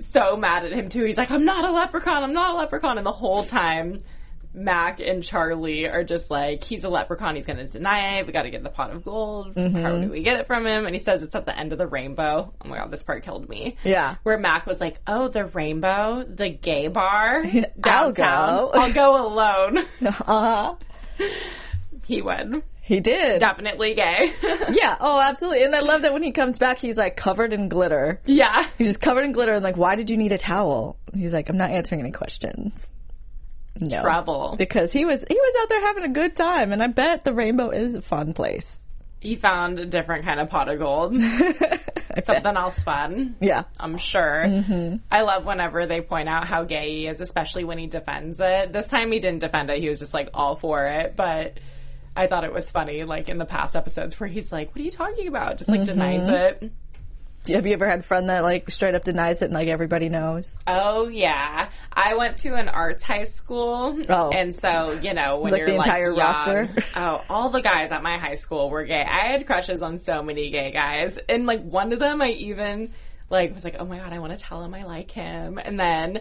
so 0.00 0.36
mad 0.36 0.64
at 0.64 0.72
him 0.72 0.88
too. 0.88 1.04
He's 1.04 1.16
like, 1.18 1.30
I'm 1.30 1.44
not 1.44 1.68
a 1.68 1.70
leprechaun, 1.72 2.22
I'm 2.24 2.32
not 2.32 2.54
a 2.54 2.58
leprechaun. 2.58 2.96
And 2.96 3.06
the 3.06 3.12
whole 3.12 3.44
time, 3.44 4.02
Mac 4.54 5.00
and 5.00 5.22
Charlie 5.22 5.88
are 5.88 6.04
just 6.04 6.30
like, 6.30 6.62
he's 6.64 6.84
a 6.84 6.88
leprechaun, 6.88 7.34
he's 7.34 7.44
gonna 7.46 7.66
deny 7.66 8.18
it, 8.18 8.26
we 8.26 8.32
gotta 8.32 8.50
get 8.50 8.62
the 8.62 8.70
pot 8.70 8.90
of 8.92 9.04
gold. 9.04 9.54
Mm-hmm. 9.54 9.82
How 9.82 9.96
do 9.98 10.08
we 10.08 10.22
get 10.22 10.38
it 10.40 10.46
from 10.46 10.66
him? 10.66 10.86
And 10.86 10.94
he 10.94 11.02
says 11.02 11.22
it's 11.22 11.34
at 11.34 11.44
the 11.46 11.58
end 11.58 11.72
of 11.72 11.78
the 11.78 11.86
rainbow. 11.86 12.52
Oh 12.64 12.68
my 12.68 12.78
god, 12.78 12.90
this 12.90 13.02
part 13.02 13.24
killed 13.24 13.48
me. 13.48 13.76
Yeah. 13.84 14.16
Where 14.22 14.38
Mac 14.38 14.66
was 14.66 14.80
like, 14.80 15.00
Oh, 15.06 15.28
the 15.28 15.44
rainbow, 15.46 16.24
the 16.28 16.48
gay 16.48 16.88
bar 16.88 17.44
I'll 17.84 18.12
downtown. 18.12 18.56
go. 18.56 18.70
I'll 18.74 18.92
go 18.92 19.26
alone. 19.28 19.78
Uh 20.04 20.10
huh. 20.10 20.74
he 22.06 22.22
would. 22.22 22.62
He 22.82 23.00
did. 23.00 23.40
Definitely 23.40 23.94
gay. 23.94 24.30
Yeah. 24.70 24.96
Oh, 25.00 25.18
absolutely. 25.18 25.62
And 25.64 25.74
I 25.74 25.80
love 25.80 26.02
that 26.02 26.12
when 26.12 26.22
he 26.22 26.32
comes 26.32 26.58
back, 26.58 26.76
he's 26.78 26.98
like 26.98 27.16
covered 27.16 27.54
in 27.54 27.68
glitter. 27.70 28.20
yeah. 28.26 28.68
He's 28.76 28.88
just 28.88 29.00
covered 29.00 29.24
in 29.24 29.32
glitter 29.32 29.52
and 29.54 29.64
like, 29.64 29.78
why 29.78 29.94
did 29.94 30.10
you 30.10 30.18
need 30.18 30.32
a 30.32 30.38
towel? 30.38 30.98
He's 31.14 31.32
like, 31.32 31.48
I'm 31.48 31.56
not 31.56 31.70
answering 31.70 32.00
any 32.02 32.10
questions. 32.10 32.86
No. 33.80 34.00
Trouble. 34.02 34.54
Because 34.56 34.92
he 34.92 35.04
was 35.04 35.24
he 35.28 35.34
was 35.34 35.62
out 35.62 35.68
there 35.68 35.80
having 35.80 36.04
a 36.04 36.08
good 36.08 36.36
time, 36.36 36.72
and 36.72 36.82
I 36.82 36.86
bet 36.86 37.24
the 37.24 37.32
rainbow 37.34 37.70
is 37.70 37.94
a 37.96 38.02
fun 38.02 38.32
place. 38.34 38.80
He 39.20 39.36
found 39.36 39.78
a 39.78 39.86
different 39.86 40.24
kind 40.26 40.38
of 40.38 40.50
pot 40.50 40.68
of 40.68 40.78
gold. 40.78 41.14
Something 42.24 42.56
else 42.56 42.82
fun. 42.82 43.36
Yeah. 43.40 43.64
I'm 43.80 43.96
sure. 43.98 44.44
Mm-hmm. 44.46 44.96
I 45.10 45.22
love 45.22 45.44
whenever 45.46 45.86
they 45.86 46.00
point 46.02 46.28
out 46.28 46.46
how 46.46 46.64
gay 46.64 46.90
he 46.98 47.06
is, 47.06 47.20
especially 47.20 47.64
when 47.64 47.78
he 47.78 47.86
defends 47.86 48.38
it. 48.42 48.72
This 48.72 48.86
time 48.88 49.10
he 49.10 49.18
didn't 49.18 49.40
defend 49.40 49.70
it. 49.70 49.80
He 49.80 49.88
was 49.88 49.98
just 49.98 50.12
like 50.14 50.28
all 50.34 50.56
for 50.56 50.86
it. 50.86 51.16
But 51.16 51.58
I 52.14 52.26
thought 52.26 52.44
it 52.44 52.52
was 52.52 52.70
funny, 52.70 53.04
like 53.04 53.28
in 53.30 53.38
the 53.38 53.44
past 53.46 53.74
episodes 53.76 54.20
where 54.20 54.28
he's 54.28 54.52
like, 54.52 54.68
what 54.74 54.80
are 54.80 54.84
you 54.84 54.90
talking 54.90 55.26
about? 55.26 55.56
Just 55.58 55.70
like 55.70 55.80
Mm-hmm. 55.80 55.98
denies 55.98 56.28
it. 56.28 56.72
Have 57.48 57.66
you 57.66 57.74
ever 57.74 57.86
had 57.86 57.98
a 58.00 58.02
friend 58.02 58.30
that 58.30 58.42
like 58.42 58.70
straight 58.70 58.94
up 58.94 59.04
denies 59.04 59.42
it 59.42 59.46
and 59.46 59.54
like 59.54 59.68
everybody 59.68 60.08
knows? 60.08 60.56
Oh 60.66 61.08
yeah, 61.08 61.68
I 61.92 62.14
went 62.14 62.38
to 62.38 62.54
an 62.54 62.68
arts 62.70 63.04
high 63.04 63.24
school, 63.24 63.98
Oh. 64.08 64.30
and 64.30 64.56
so 64.58 64.92
you 65.02 65.12
know 65.12 65.40
when 65.40 65.52
Like 65.52 65.58
you're 65.60 65.68
the 65.68 65.74
entire 65.76 66.08
young- 66.10 66.18
roster? 66.18 66.74
Oh, 66.96 67.22
all 67.28 67.50
the 67.50 67.60
guys 67.60 67.92
at 67.92 68.02
my 68.02 68.16
high 68.18 68.36
school 68.36 68.70
were 68.70 68.84
gay. 68.84 69.02
I 69.02 69.26
had 69.32 69.46
crushes 69.46 69.82
on 69.82 69.98
so 69.98 70.22
many 70.22 70.50
gay 70.50 70.70
guys, 70.70 71.18
and 71.28 71.44
like 71.44 71.62
one 71.62 71.92
of 71.92 71.98
them, 71.98 72.22
I 72.22 72.28
even 72.30 72.92
like 73.28 73.54
was 73.54 73.62
like, 73.64 73.76
oh 73.78 73.84
my 73.84 73.98
god, 73.98 74.12
I 74.12 74.18
want 74.20 74.32
to 74.38 74.42
tell 74.42 74.62
him 74.64 74.72
I 74.74 74.84
like 74.84 75.10
him, 75.10 75.58
and 75.58 75.78
then. 75.78 76.20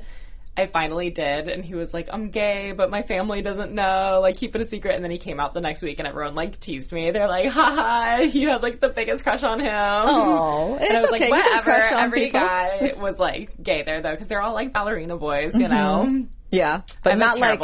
I 0.55 0.67
finally 0.67 1.09
did, 1.09 1.47
and 1.47 1.65
he 1.65 1.73
was 1.73 1.93
like, 1.95 2.09
"I'm 2.11 2.29
gay, 2.29 2.73
but 2.73 2.91
my 2.91 3.01
family 3.01 3.41
doesn't 3.41 3.71
know. 3.71 4.19
Like, 4.21 4.37
keep 4.37 4.55
it 4.55 4.61
a 4.61 4.65
secret." 4.65 4.93
And 4.93 5.03
then 5.03 5.09
he 5.09 5.17
came 5.17 5.39
out 5.39 5.55
the 5.55 5.61
next 5.61 5.81
week, 5.81 5.97
and 5.97 6.07
everyone 6.07 6.35
like 6.35 6.59
teased 6.59 6.91
me. 6.91 7.09
They're 7.09 7.27
like, 7.27 7.47
"Haha, 7.47 8.21
you 8.21 8.49
had 8.49 8.61
like 8.61 8.79
the 8.79 8.89
biggest 8.89 9.23
crush 9.23 9.41
on 9.41 9.59
him." 9.59 9.71
Oh, 9.73 10.75
And 10.81 10.93
I 10.95 11.01
it's 11.01 11.11
was 11.11 11.19
okay. 11.19 11.29
like, 11.29 11.43
whatever. 11.45 11.63
crush 11.63 11.91
on 11.91 12.03
Every 12.03 12.25
people." 12.25 12.39
guy 12.41 12.93
was 12.97 13.17
like 13.17 13.61
gay 13.63 13.81
there 13.83 14.01
though, 14.01 14.11
because 14.11 14.27
they're 14.27 14.41
all 14.43 14.53
like 14.53 14.71
ballerina 14.73 15.17
boys, 15.17 15.53
you 15.55 15.67
know. 15.67 16.03
Mm-hmm. 16.07 16.23
Yeah, 16.51 16.81
but 17.01 17.13
I'm 17.13 17.17
not 17.19 17.39
like 17.39 17.59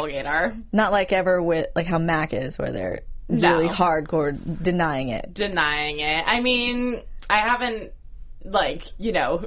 not 0.72 0.90
like 0.90 1.12
ever 1.12 1.40
with 1.40 1.68
like 1.76 1.86
how 1.86 1.98
Mac 1.98 2.32
is, 2.34 2.58
where 2.58 2.72
they're 2.72 3.00
No. 3.28 3.56
really 3.56 3.68
hardcore 3.68 4.36
denying 4.62 5.10
it. 5.10 5.32
Denying 5.32 6.00
it. 6.00 6.24
I 6.26 6.40
mean, 6.40 7.00
I 7.28 7.38
haven't 7.38 7.92
like 8.44 8.82
you 8.98 9.12
know 9.12 9.44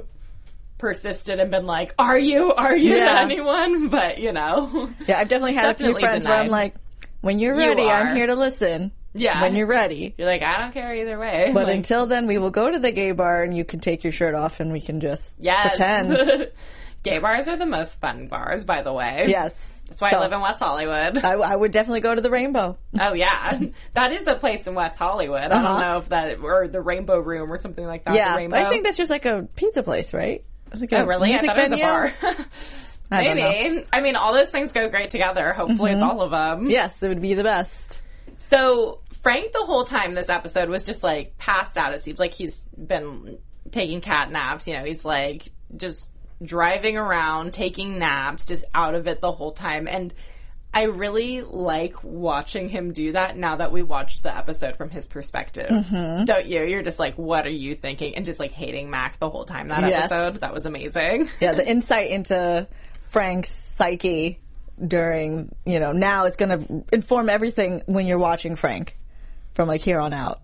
persisted 0.78 1.40
and 1.40 1.50
been 1.50 1.66
like, 1.66 1.94
"Are 1.98 2.18
you? 2.18 2.52
Are 2.52 2.76
you 2.76 2.96
Yeah. 2.96 3.20
anyone?" 3.20 3.88
But 3.94 4.18
you 4.18 4.32
know, 4.32 4.90
Yeah, 5.06 5.18
I've 5.18 5.28
definitely 5.28 5.54
had 5.54 5.70
a 5.70 5.74
few 5.74 5.98
friends 5.98 6.26
where 6.26 6.36
I'm 6.36 6.48
like, 6.48 6.74
when 7.20 7.38
you're 7.38 7.54
You 7.58 7.68
ready, 7.68 7.84
I'm 7.88 8.14
here 8.16 8.26
to 8.26 8.34
listen. 8.34 8.92
yeah. 9.14 9.40
When 9.42 9.54
you're 9.56 9.66
ready. 9.66 10.14
you're 10.18 10.28
like, 10.28 10.42
I 10.42 10.58
don't 10.58 10.72
care 10.72 10.94
either 10.94 11.18
way. 11.18 11.50
But 11.54 11.66
Like, 11.68 11.76
until 11.76 12.06
then, 12.06 12.26
we 12.26 12.36
will 12.38 12.50
go 12.50 12.70
to 12.70 12.78
the 12.78 12.90
gay 12.92 13.12
bar 13.12 13.42
and 13.42 13.56
you 13.56 13.64
can 13.64 13.80
take 13.80 14.04
your 14.04 14.12
shirt 14.12 14.34
off 14.34 14.60
and 14.60 14.72
we 14.72 14.80
can 14.80 15.00
just 15.00 15.34
yes, 15.38 15.68
pretend. 15.78 16.50
gay 17.02 17.18
bars 17.18 17.48
are 17.48 17.56
the 17.56 17.66
most 17.66 18.00
fun 18.00 18.26
bars, 18.28 18.64
by 18.64 18.82
the 18.82 18.92
way. 18.92 19.26
yes. 19.28 19.54
that's 19.88 20.00
why 20.02 20.10
So- 20.10 20.18
I 20.18 20.20
live 20.20 20.32
in 20.32 20.40
West 20.40 20.60
Hollywood. 20.60 21.24
I, 21.24 21.32
I 21.34 21.54
would 21.56 21.70
definitely 21.70 22.00
go 22.00 22.14
to 22.14 22.20
the 22.20 22.30
Rainbow. 22.30 22.76
Oh 22.98 23.12
yeah, 23.14 23.58
that 23.94 24.12
is 24.12 24.26
a 24.26 24.34
place 24.34 24.66
in 24.66 24.74
West 24.74 24.98
Hollywood. 24.98 25.40
I 25.52 25.62
don't 25.62 25.80
know 25.80 25.98
if 25.98 26.08
that 26.10 26.38
or 26.42 26.68
the 26.68 26.80
Rainbow 26.80 27.18
Room 27.20 27.50
or 27.52 27.56
something 27.56 27.86
like 27.86 28.04
that. 28.04 28.14
the 28.14 28.20
Uh-huh. 28.20 28.30
Yeah, 28.32 28.36
Rainbow. 28.36 28.56
I 28.56 28.68
think 28.70 28.84
that's 28.84 28.96
just 28.98 29.10
like 29.10 29.24
a 29.26 29.46
pizza 29.54 29.82
place, 29.82 30.12
right? 30.12 30.44
It's 30.82 30.92
like 30.92 30.92
Oh, 30.92 31.06
really? 31.06 31.34
I 31.34 31.38
thought 31.38 31.58
it 31.58 31.70
was 31.70 31.80
a 31.80 31.82
bar. 31.82 32.12
I. 33.10 33.24
Mm-hmm. 33.24 33.36
Maybe. 33.36 33.86
I 33.92 34.00
mean, 34.00 34.16
all 34.16 34.32
those 34.32 34.50
things 34.50 34.72
go 34.72 34.88
great 34.88 35.10
together. 35.10 35.52
Hopefully, 35.52 35.92
it's 35.92 36.02
all 36.02 36.22
of 36.22 36.30
them. 36.30 36.68
Yes, 36.68 37.02
it 37.02 37.08
would 37.08 37.20
be 37.20 37.34
the 37.34 37.44
best. 37.44 38.02
So 38.38 39.00
Frank, 39.22 39.52
the 39.52 39.64
whole 39.64 39.84
time 39.84 40.14
this 40.14 40.28
episode 40.28 40.68
was 40.68 40.82
just 40.82 41.02
like 41.02 41.38
passed 41.38 41.78
out. 41.78 41.94
It 41.94 42.02
seems 42.02 42.18
like 42.18 42.34
he's 42.34 42.68
been 42.76 43.38
taking 43.70 44.00
cat 44.00 44.30
naps. 44.30 44.68
You 44.68 44.74
know, 44.76 44.84
he's 44.84 45.04
like 45.04 45.50
just 45.76 46.10
driving 46.42 46.96
around, 46.96 47.52
taking 47.52 47.98
naps, 47.98 48.46
just 48.46 48.64
out 48.74 48.94
of 48.94 49.06
it 49.06 49.20
the 49.20 49.32
whole 49.32 49.52
time. 49.52 49.88
And 49.88 50.12
I 50.74 50.82
really 50.84 51.40
like 51.42 52.02
watching 52.02 52.68
him 52.68 52.92
do 52.92 53.12
that 53.12 53.36
now 53.36 53.56
that 53.56 53.70
we 53.72 53.82
watched 53.82 54.24
the 54.24 54.36
episode 54.36 54.76
from 54.76 54.90
his 54.90 55.06
perspective. 55.06 55.70
Mm-hmm. 55.70 56.24
Don't 56.24 56.46
you? 56.46 56.64
You're 56.64 56.82
just 56.82 56.98
like, 56.98 57.16
what 57.16 57.46
are 57.46 57.50
you 57.50 57.76
thinking? 57.76 58.16
And 58.16 58.26
just 58.26 58.40
like 58.40 58.52
hating 58.52 58.90
Mac 58.90 59.18
the 59.20 59.30
whole 59.30 59.44
time 59.44 59.68
that 59.68 59.88
Yes. 59.88 60.10
episode. 60.10 60.40
That 60.40 60.52
was 60.52 60.66
amazing. 60.66 61.30
Yeah, 61.40 61.54
the 61.54 61.66
insight 61.66 62.10
into 62.10 62.66
Frank's 63.00 63.50
psyche 63.50 64.40
during, 64.84 65.54
you 65.64 65.78
know, 65.78 65.92
now 65.92 66.24
it's 66.24 66.36
going 66.36 66.58
to 66.58 66.84
inform 66.92 67.28
everything 67.28 67.82
when 67.86 68.06
you're 68.08 68.18
watching 68.18 68.56
Frank 68.56 68.98
from 69.54 69.68
like 69.68 69.80
here 69.80 70.00
on 70.00 70.12
out. 70.12 70.40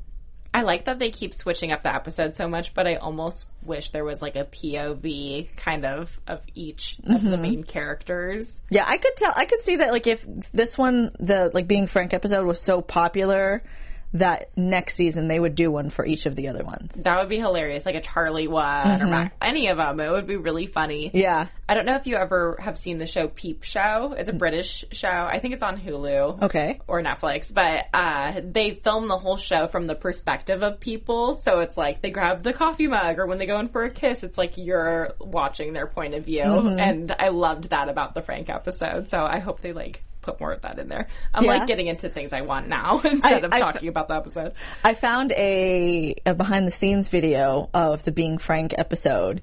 I 0.52 0.62
like 0.62 0.86
that 0.86 0.98
they 0.98 1.10
keep 1.10 1.32
switching 1.32 1.70
up 1.70 1.84
the 1.84 1.94
episode 1.94 2.34
so 2.34 2.48
much, 2.48 2.74
but 2.74 2.86
I 2.86 2.96
almost 2.96 3.46
wish 3.62 3.90
there 3.90 4.04
was 4.04 4.20
like 4.20 4.34
a 4.34 4.44
POV 4.44 5.54
kind 5.56 5.84
of 5.84 6.18
of 6.26 6.40
each 6.54 6.98
of 7.04 7.22
the 7.22 7.30
mm-hmm. 7.30 7.42
main 7.42 7.64
characters. 7.64 8.60
Yeah, 8.68 8.84
I 8.86 8.96
could 8.96 9.16
tell. 9.16 9.32
I 9.36 9.44
could 9.44 9.60
see 9.60 9.76
that. 9.76 9.92
Like, 9.92 10.08
if 10.08 10.26
this 10.52 10.76
one, 10.76 11.12
the 11.20 11.50
like 11.54 11.68
being 11.68 11.86
Frank 11.86 12.12
episode 12.14 12.46
was 12.46 12.60
so 12.60 12.80
popular, 12.80 13.62
that 14.12 14.50
next 14.56 14.94
season 14.94 15.28
they 15.28 15.38
would 15.38 15.54
do 15.54 15.70
one 15.70 15.90
for 15.90 16.04
each 16.04 16.26
of 16.26 16.34
the 16.34 16.48
other 16.48 16.64
ones. 16.64 17.02
That 17.04 17.20
would 17.20 17.28
be 17.28 17.38
hilarious, 17.38 17.86
like 17.86 17.94
a 17.94 18.00
Charlie 18.00 18.48
one 18.48 19.02
or 19.02 19.06
Mac, 19.06 19.36
any 19.40 19.68
of 19.68 19.76
them. 19.76 20.00
It 20.00 20.10
would 20.10 20.26
be 20.26 20.36
really 20.36 20.66
funny. 20.66 21.10
Yeah. 21.14 21.46
I 21.68 21.74
don't 21.74 21.86
know 21.86 21.94
if 21.94 22.06
you 22.06 22.16
ever 22.16 22.56
have 22.60 22.76
seen 22.76 22.98
the 22.98 23.06
show 23.06 23.28
Peep 23.28 23.62
Show. 23.62 24.14
It's 24.18 24.28
a 24.28 24.32
British 24.32 24.84
show. 24.90 25.08
I 25.08 25.38
think 25.38 25.54
it's 25.54 25.62
on 25.62 25.78
Hulu. 25.78 26.42
Okay. 26.42 26.80
Or 26.88 27.00
Netflix, 27.00 27.54
but 27.54 27.86
uh, 27.94 28.40
they 28.42 28.72
film 28.72 29.06
the 29.06 29.18
whole 29.18 29.36
show 29.36 29.68
from 29.68 29.86
the 29.86 29.94
perspective 29.94 30.62
of 30.62 30.80
people. 30.80 31.34
So 31.34 31.60
it's 31.60 31.76
like 31.76 32.02
they 32.02 32.10
grab 32.10 32.42
the 32.42 32.52
coffee 32.52 32.88
mug, 32.88 33.18
or 33.18 33.26
when 33.26 33.38
they 33.38 33.46
go 33.46 33.60
in 33.60 33.68
for 33.68 33.84
a 33.84 33.90
kiss, 33.90 34.24
it's 34.24 34.36
like 34.36 34.54
you're 34.56 35.12
watching 35.20 35.72
their 35.72 35.86
point 35.86 36.14
of 36.14 36.24
view. 36.24 36.42
And 36.42 37.14
I 37.16 37.28
loved 37.28 37.70
that 37.70 37.88
about 37.88 38.14
the 38.14 38.22
Frank 38.22 38.50
episode. 38.50 39.08
So 39.08 39.24
I 39.24 39.38
hope 39.38 39.60
they 39.60 39.72
like 39.72 40.02
put 40.22 40.38
more 40.40 40.52
of 40.52 40.62
that 40.62 40.78
in 40.78 40.88
there. 40.88 41.08
I'm 41.32 41.44
Yeah. 41.44 41.50
like 41.50 41.66
getting 41.66 41.86
into 41.86 42.08
things 42.08 42.32
I 42.32 42.42
want 42.42 42.68
now 42.68 43.00
instead 43.04 43.44
I- 43.44 43.46
of 43.46 43.52
I- 43.54 43.60
talking 43.60 43.88
about 43.88 44.08
the 44.08 44.14
episode. 44.14 44.52
I 44.84 44.94
found 44.94 45.32
a, 45.32 46.14
a 46.26 46.34
behind 46.34 46.66
the 46.66 46.70
scenes 46.70 47.08
video 47.08 47.70
of 47.74 48.04
the 48.04 48.12
Being 48.12 48.38
Frank 48.38 48.74
episode, 48.76 49.42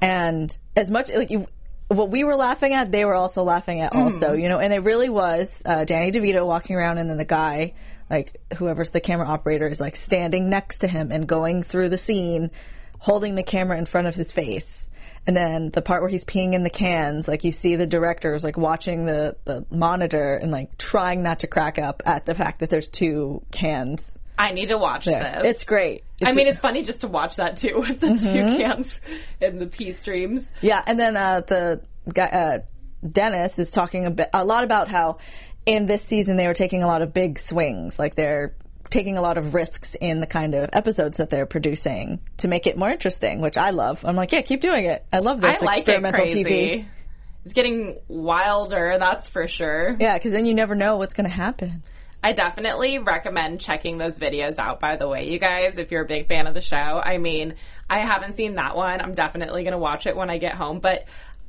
and 0.00 0.56
as 0.76 0.90
much 0.90 1.10
like 1.10 1.30
you, 1.30 1.46
what 1.88 2.10
we 2.10 2.24
were 2.24 2.36
laughing 2.36 2.72
at, 2.72 2.90
they 2.90 3.04
were 3.04 3.14
also 3.14 3.42
laughing 3.42 3.80
at. 3.80 3.94
Also, 3.94 4.32
you 4.32 4.48
know, 4.48 4.58
and 4.58 4.72
it 4.72 4.78
really 4.82 5.08
was 5.08 5.62
uh, 5.64 5.84
Danny 5.84 6.10
DeVito 6.12 6.46
walking 6.46 6.76
around, 6.76 6.98
and 6.98 7.08
then 7.10 7.16
the 7.16 7.24
guy 7.24 7.74
like 8.10 8.40
whoever's 8.56 8.90
the 8.90 9.00
camera 9.00 9.26
operator 9.26 9.66
is 9.66 9.80
like 9.80 9.96
standing 9.96 10.50
next 10.50 10.78
to 10.78 10.88
him 10.88 11.10
and 11.12 11.26
going 11.26 11.62
through 11.62 11.88
the 11.88 11.98
scene, 11.98 12.50
holding 12.98 13.34
the 13.34 13.42
camera 13.42 13.78
in 13.78 13.86
front 13.86 14.06
of 14.06 14.14
his 14.14 14.30
face. 14.32 14.88
And 15.26 15.34
then 15.36 15.70
the 15.70 15.80
part 15.80 16.02
where 16.02 16.10
he's 16.10 16.24
peeing 16.24 16.52
in 16.52 16.64
the 16.64 16.70
cans, 16.70 17.26
like 17.26 17.44
you 17.44 17.52
see 17.52 17.76
the 17.76 17.86
directors 17.86 18.44
like 18.44 18.56
watching 18.58 19.06
the, 19.06 19.36
the 19.44 19.64
monitor 19.70 20.34
and 20.36 20.52
like 20.52 20.76
trying 20.76 21.22
not 21.22 21.40
to 21.40 21.46
crack 21.46 21.78
up 21.78 22.02
at 22.04 22.26
the 22.26 22.34
fact 22.34 22.60
that 22.60 22.68
there's 22.70 22.88
two 22.88 23.42
cans 23.50 24.18
I 24.36 24.50
need 24.52 24.68
to 24.68 24.76
watch 24.78 25.04
there. 25.04 25.40
this. 25.42 25.54
It's 25.54 25.64
great. 25.64 26.02
I 26.20 26.24
It's- 26.24 26.34
mean, 26.36 26.48
it's 26.48 26.58
funny 26.60 26.82
just 26.82 27.02
to 27.02 27.08
watch 27.08 27.36
that 27.36 27.56
too 27.56 27.76
with 27.88 28.00
the 28.00 28.08
two 28.08 28.58
cans 28.58 29.00
and 29.40 29.60
the 29.60 29.66
pee 29.66 29.92
streams. 29.92 30.50
Yeah, 30.60 30.82
and 30.84 30.98
then 30.98 31.16
uh, 31.16 31.40
the 31.40 31.80
guy 32.12 32.24
uh, 32.26 32.58
Dennis 33.08 33.58
is 33.58 33.70
talking 33.70 34.06
a 34.06 34.10
bit 34.10 34.30
a 34.34 34.44
lot 34.44 34.64
about 34.64 34.88
how 34.88 35.18
in 35.66 35.86
this 35.86 36.02
season 36.02 36.36
they 36.36 36.46
were 36.48 36.54
taking 36.54 36.82
a 36.82 36.86
lot 36.86 37.00
of 37.00 37.12
big 37.14 37.38
swings, 37.38 37.98
like 37.98 38.14
they're 38.16 38.54
taking 38.94 39.18
a 39.18 39.20
lot 39.20 39.36
of 39.36 39.54
risks 39.54 39.96
in 40.00 40.20
the 40.20 40.26
kind 40.26 40.54
of 40.54 40.70
episodes 40.72 41.16
that 41.16 41.28
they're 41.28 41.46
producing 41.46 42.20
to 42.36 42.46
make 42.46 42.68
it 42.68 42.78
more 42.78 42.90
interesting, 42.90 43.40
which 43.40 43.58
I 43.58 43.70
love. 43.70 44.04
I'm 44.04 44.14
like, 44.14 44.30
yeah, 44.30 44.40
keep 44.42 44.60
doing 44.60 44.84
it. 44.84 45.04
I 45.12 45.18
love 45.18 45.40
this 45.40 45.60
I 45.60 45.64
like 45.64 45.78
experimental. 45.78 46.26
TV. 46.26 46.86
It's 47.44 47.54
getting 47.54 47.96
wilder, 48.06 48.96
that's 48.98 49.28
for 49.28 49.48
sure. 49.48 49.96
Yeah, 49.98 50.16
because 50.16 50.32
then 50.32 50.46
you 50.46 50.54
never 50.54 50.76
know 50.76 50.96
what's 50.96 51.12
going 51.12 51.28
to 51.28 51.34
happen. 51.34 51.82
I 52.22 52.32
definitely 52.32 52.98
recommend 52.98 53.60
checking 53.60 53.98
those 53.98 54.18
videos 54.18 54.58
out, 54.58 54.78
by 54.78 54.96
the 54.96 55.08
way, 55.08 55.28
you 55.28 55.38
guys, 55.38 55.76
if 55.76 55.90
you're 55.90 56.04
a 56.04 56.06
big 56.06 56.28
fan 56.28 56.46
of 56.46 56.54
the 56.54 56.62
show. 56.62 56.76
I 56.76 57.18
mean, 57.18 57.56
I 57.90 57.98
haven't 57.98 58.36
seen 58.36 58.54
that 58.54 58.76
one. 58.76 59.00
I'm 59.00 59.12
definitely 59.14 59.64
going 59.64 59.72
to 59.72 59.78
watch 59.78 60.06
it 60.06 60.16
when 60.16 60.30
I 60.30 60.38
get 60.38 60.54
home, 60.54 60.78
but 60.78 61.04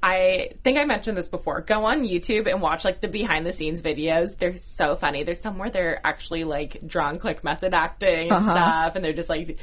I 0.08 0.52
think 0.64 0.78
I 0.78 0.86
mentioned 0.86 1.18
this 1.18 1.28
before. 1.28 1.62
Go 1.62 1.86
on 1.86 2.04
YouTube 2.04 2.48
and 2.48 2.62
watch 2.62 2.86
like 2.86 3.02
the 3.02 3.08
behind 3.08 3.44
the 3.44 3.52
scenes 3.52 3.82
videos. 3.82 4.38
They're 4.38 4.56
so 4.56 4.96
funny. 4.96 5.24
There's 5.24 5.40
some 5.42 5.58
where 5.58 5.72
they're 5.72 6.00
actually 6.06 6.44
like 6.44 6.86
drawn 6.86 7.18
click 7.18 7.44
method 7.44 7.74
acting 7.74 8.32
and 8.32 8.46
stuff, 8.46 8.96
and 8.96 9.04
they're 9.04 9.14
just 9.14 9.30
like 9.30 9.58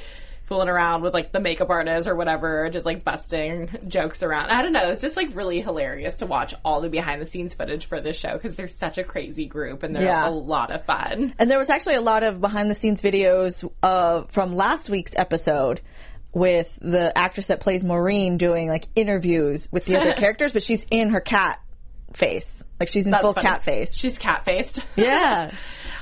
fooling 0.46 0.68
around 0.68 1.02
with 1.02 1.14
like 1.14 1.30
the 1.30 1.38
makeup 1.38 1.70
artist 1.70 2.08
or 2.08 2.16
whatever, 2.16 2.68
just 2.70 2.84
like 2.84 3.04
busting 3.04 3.70
jokes 3.86 4.24
around. 4.24 4.50
I 4.50 4.62
don't 4.62 4.72
know. 4.72 4.90
It's 4.90 5.00
just 5.00 5.16
like 5.16 5.34
really 5.36 5.60
hilarious 5.60 6.16
to 6.16 6.26
watch 6.26 6.54
all 6.64 6.80
the 6.80 6.88
behind 6.88 7.22
the 7.22 7.26
scenes 7.26 7.54
footage 7.54 7.86
for 7.86 8.00
this 8.00 8.16
show 8.16 8.32
because 8.32 8.56
they're 8.56 8.66
such 8.66 8.98
a 8.98 9.04
crazy 9.04 9.46
group 9.46 9.84
and 9.84 9.94
they're 9.94 10.02
Yeah. 10.02 10.28
a 10.28 10.30
lot 10.30 10.72
of 10.72 10.84
fun. 10.84 11.34
And 11.38 11.48
there 11.48 11.58
was 11.60 11.70
actually 11.70 11.94
a 11.94 12.00
lot 12.02 12.24
of 12.24 12.40
behind 12.40 12.68
the 12.68 12.74
scenes 12.74 13.00
videos 13.00 13.66
uh, 13.84 14.22
from 14.24 14.56
last 14.56 14.90
week's 14.90 15.14
episode 15.14 15.80
with 16.32 16.78
the 16.80 17.16
actress 17.16 17.48
that 17.48 17.60
plays 17.60 17.84
Maureen 17.84 18.38
doing 18.38 18.68
like 18.68 18.86
interviews 18.96 19.68
with 19.70 19.84
the 19.84 19.96
other 19.96 20.12
characters, 20.16 20.52
but 20.52 20.62
she's 20.62 20.86
in 20.90 21.10
her 21.10 21.20
cat 21.20 21.60
face. 22.14 22.62
Like 22.80 22.88
she's 22.88 23.06
in 23.06 23.12
That's 23.12 23.22
full 23.22 23.34
funny. 23.34 23.46
cat 23.46 23.62
face. 23.64 23.94
She's 23.94 24.18
cat 24.18 24.44
faced. 24.44 24.84
Yeah. 24.96 25.50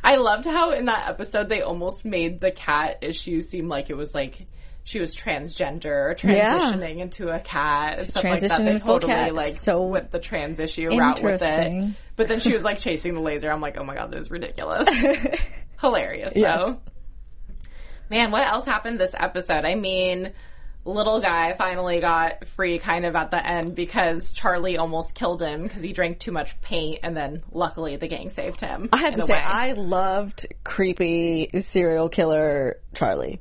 I 0.03 0.17
loved 0.17 0.47
how 0.47 0.71
in 0.73 0.87
that 0.87 1.09
episode 1.11 1.49
they 1.51 1.61
almost 1.61 2.05
made 2.07 2.41
the 2.41 2.51
cat 2.51 2.99
issue 3.03 3.43
seem 3.43 3.69
like 3.69 3.91
it 3.91 3.97
was 3.97 4.15
like 4.15 4.47
she 4.83 4.99
was 4.99 5.15
transgender, 5.15 6.21
Yeah. 6.23 6.59
transitioning 6.59 7.01
into 7.01 7.29
a 7.29 7.39
cat 7.39 7.99
and 7.99 8.09
stuff 8.09 8.25
like 8.25 8.41
that. 8.41 8.59
They 8.59 8.71
into 8.71 8.79
full 8.85 8.95
totally 9.01 9.13
cat. 9.13 9.35
like 9.35 9.53
So 9.53 9.83
with 9.83 10.11
the 10.11 10.19
trans 10.19 10.59
issue 10.59 10.89
route 10.97 11.23
with 11.23 11.43
it. 11.43 11.93
But 12.17 12.29
then 12.29 12.41
she 12.41 12.53
was 12.53 12.65
like 12.65 12.79
chasing 12.87 13.15
the 13.15 13.21
laser. 13.21 13.51
I'm 13.53 13.61
like, 13.61 13.77
oh 13.77 13.85
my 13.85 13.95
god, 13.95 14.11
this 14.11 14.23
is 14.23 14.31
ridiculous. 14.31 14.89
Hilarious 15.81 16.33
Yes. 16.35 16.59
though. 16.59 16.81
Man, 18.11 18.33
what 18.33 18.47
else 18.47 18.65
happened 18.65 18.99
this 18.99 19.15
episode? 19.17 19.65
I 19.65 19.77
mean, 19.77 20.33
little 20.85 21.21
guy 21.21 21.55
finally 21.55 22.01
got 22.01 22.47
free 22.49 22.79
kind 22.79 23.07
of 23.07 23.15
at 23.15 23.31
the 23.31 23.47
end 23.47 23.75
because 23.75 24.33
Charlie 24.33 24.77
almost 24.79 25.15
killed 25.15 25.41
him 25.41 25.63
because 25.63 25.81
he 25.81 25.93
drank 25.93 26.19
too 26.19 26.33
much 26.33 26.61
paint 26.61 27.01
and 27.03 27.17
then 27.17 27.43
luckily 27.53 27.97
the 27.97 28.09
gang 28.09 28.31
saved 28.31 28.61
him. 28.61 28.89
I 28.93 28.99
have 28.99 29.15
to 29.15 29.23
say, 29.23 29.35
way. 29.35 29.43
I 29.43 29.73
loved 29.73 30.47
creepy 30.65 31.51
serial 31.61 32.09
killer 32.09 32.81
Charlie. 32.95 33.41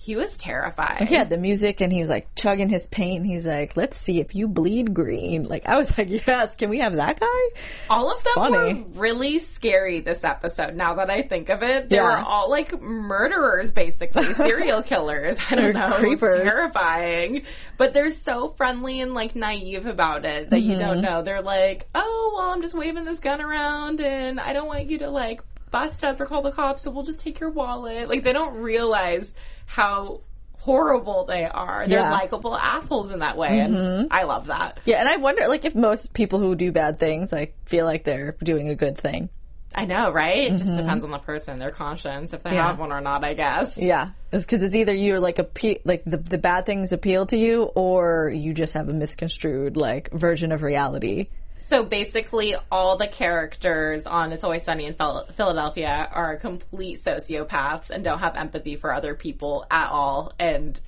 He 0.00 0.14
was 0.14 0.38
terrified. 0.38 1.08
He 1.08 1.14
had 1.16 1.28
the 1.28 1.36
music 1.36 1.80
and 1.80 1.92
he 1.92 2.00
was 2.00 2.08
like 2.08 2.28
chugging 2.36 2.68
his 2.68 2.86
paint. 2.86 3.26
He's 3.26 3.44
like, 3.44 3.76
let's 3.76 3.98
see 3.98 4.20
if 4.20 4.32
you 4.34 4.46
bleed 4.46 4.94
green. 4.94 5.44
Like, 5.44 5.66
I 5.66 5.76
was 5.76 5.96
like, 5.98 6.08
yes, 6.08 6.54
can 6.54 6.70
we 6.70 6.78
have 6.78 6.94
that 6.96 7.18
guy? 7.18 7.60
All 7.90 8.10
of 8.10 8.22
them 8.22 8.32
funny. 8.34 8.74
were 8.74 9.00
really 9.00 9.38
scary 9.40 10.00
this 10.00 10.22
episode. 10.22 10.76
Now 10.76 10.94
that 10.94 11.10
I 11.10 11.22
think 11.22 11.48
of 11.50 11.62
it, 11.64 11.88
they 11.90 11.96
Yeah. 11.96 12.04
were 12.04 12.16
all 12.26 12.48
like 12.48 12.80
murderers, 12.80 13.72
basically 13.72 14.32
serial 14.34 14.82
killers. 14.82 15.36
I 15.50 15.56
don't 15.56 15.74
know, 15.74 15.90
creepers. 15.94 16.36
Terrifying. 16.36 17.42
But 17.76 17.92
they're 17.92 18.10
so 18.12 18.54
friendly 18.56 19.00
and 19.00 19.14
like 19.14 19.34
naive 19.36 19.86
about 19.86 20.24
it 20.24 20.50
that 20.50 20.60
you 20.60 20.68
Mm-hmm. 20.76 20.78
don't 20.80 21.00
know. 21.02 21.22
They're 21.22 21.42
like, 21.42 21.88
"Oh, 21.94 22.34
well, 22.36 22.50
I'm 22.50 22.62
just 22.62 22.74
waving 22.74 23.04
this 23.04 23.18
gun 23.18 23.40
around, 23.40 24.00
and 24.00 24.38
I 24.38 24.52
don't 24.52 24.68
want 24.68 24.88
you 24.90 24.98
to 24.98 25.10
like 25.10 25.40
bust 25.70 26.02
us 26.04 26.20
or 26.20 26.26
call 26.26 26.42
the 26.42 26.52
cops, 26.52 26.82
so 26.82 26.90
we'll 26.90 27.04
just 27.04 27.20
take 27.20 27.40
your 27.40 27.50
wallet." 27.50 28.08
Like 28.08 28.24
they 28.24 28.32
don't 28.32 28.56
realize 28.56 29.32
how 29.66 30.20
horrible 30.58 31.24
they 31.24 31.44
are. 31.44 31.86
They're 31.86 31.98
Yeah. 31.98 32.04
Mm-hmm. 32.04 32.12
likable 32.12 32.56
assholes 32.56 33.10
in 33.12 33.20
that 33.20 33.36
way, 33.36 33.60
and 33.60 34.08
I 34.10 34.24
love 34.24 34.46
that. 34.46 34.80
Yeah, 34.84 34.98
and 34.98 35.08
I 35.08 35.16
wonder, 35.16 35.46
like, 35.48 35.64
if 35.64 35.74
most 35.74 36.12
people 36.12 36.40
who 36.40 36.54
do 36.56 36.72
bad 36.72 36.98
things, 36.98 37.32
like, 37.32 37.54
feel 37.64 37.86
like 37.86 38.04
they're 38.04 38.36
doing 38.42 38.68
a 38.68 38.74
good 38.74 38.98
thing. 38.98 39.28
I 39.74 39.84
know, 39.84 40.10
right? 40.10 40.50
It 40.50 40.56
just 40.56 40.74
depends 40.74 41.04
on 41.04 41.10
the 41.10 41.18
person, 41.18 41.58
their 41.58 41.70
conscience, 41.70 42.32
if 42.32 42.42
they 42.42 42.50
Mm-hmm. 42.50 42.56
Yeah. 42.56 42.66
have 42.68 42.78
one 42.78 42.90
or 42.92 43.00
not, 43.00 43.22
I 43.22 43.34
guess. 43.34 43.76
Yeah, 43.76 44.10
it's 44.32 44.44
because 44.44 44.62
it's 44.62 44.74
either 44.74 44.94
you're 44.94 45.20
like 45.20 45.36
appe- 45.36 45.82
like 45.84 46.02
the 46.04 46.16
the 46.16 46.38
bad 46.38 46.66
things 46.66 46.92
appeal 46.92 47.26
to 47.26 47.36
you, 47.36 47.64
or 47.74 48.30
you 48.34 48.52
just 48.54 48.72
have 48.74 48.88
a 48.88 48.92
misconstrued 48.94 49.76
like 49.76 50.10
version 50.12 50.52
of 50.52 50.62
reality. 50.62 51.28
So 51.58 51.84
basically, 51.84 52.54
all 52.70 52.96
the 52.96 53.08
characters 53.08 54.06
on 54.06 54.32
It's 54.32 54.44
Always 54.44 54.62
Sunny 54.62 54.86
in 54.86 54.94
Philadelphia 54.94 56.08
are 56.12 56.36
complete 56.36 56.98
sociopaths 56.98 57.90
and 57.90 58.04
don't 58.04 58.20
have 58.20 58.36
empathy 58.36 58.76
for 58.76 58.92
other 58.92 59.14
people 59.14 59.66
at 59.70 59.88
all 59.88 60.32
and 60.38 60.80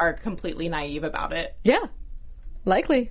are 0.00 0.12
completely 0.14 0.68
naive 0.68 1.04
about 1.04 1.32
it. 1.32 1.56
Yeah, 1.62 1.86
likely. 2.64 3.10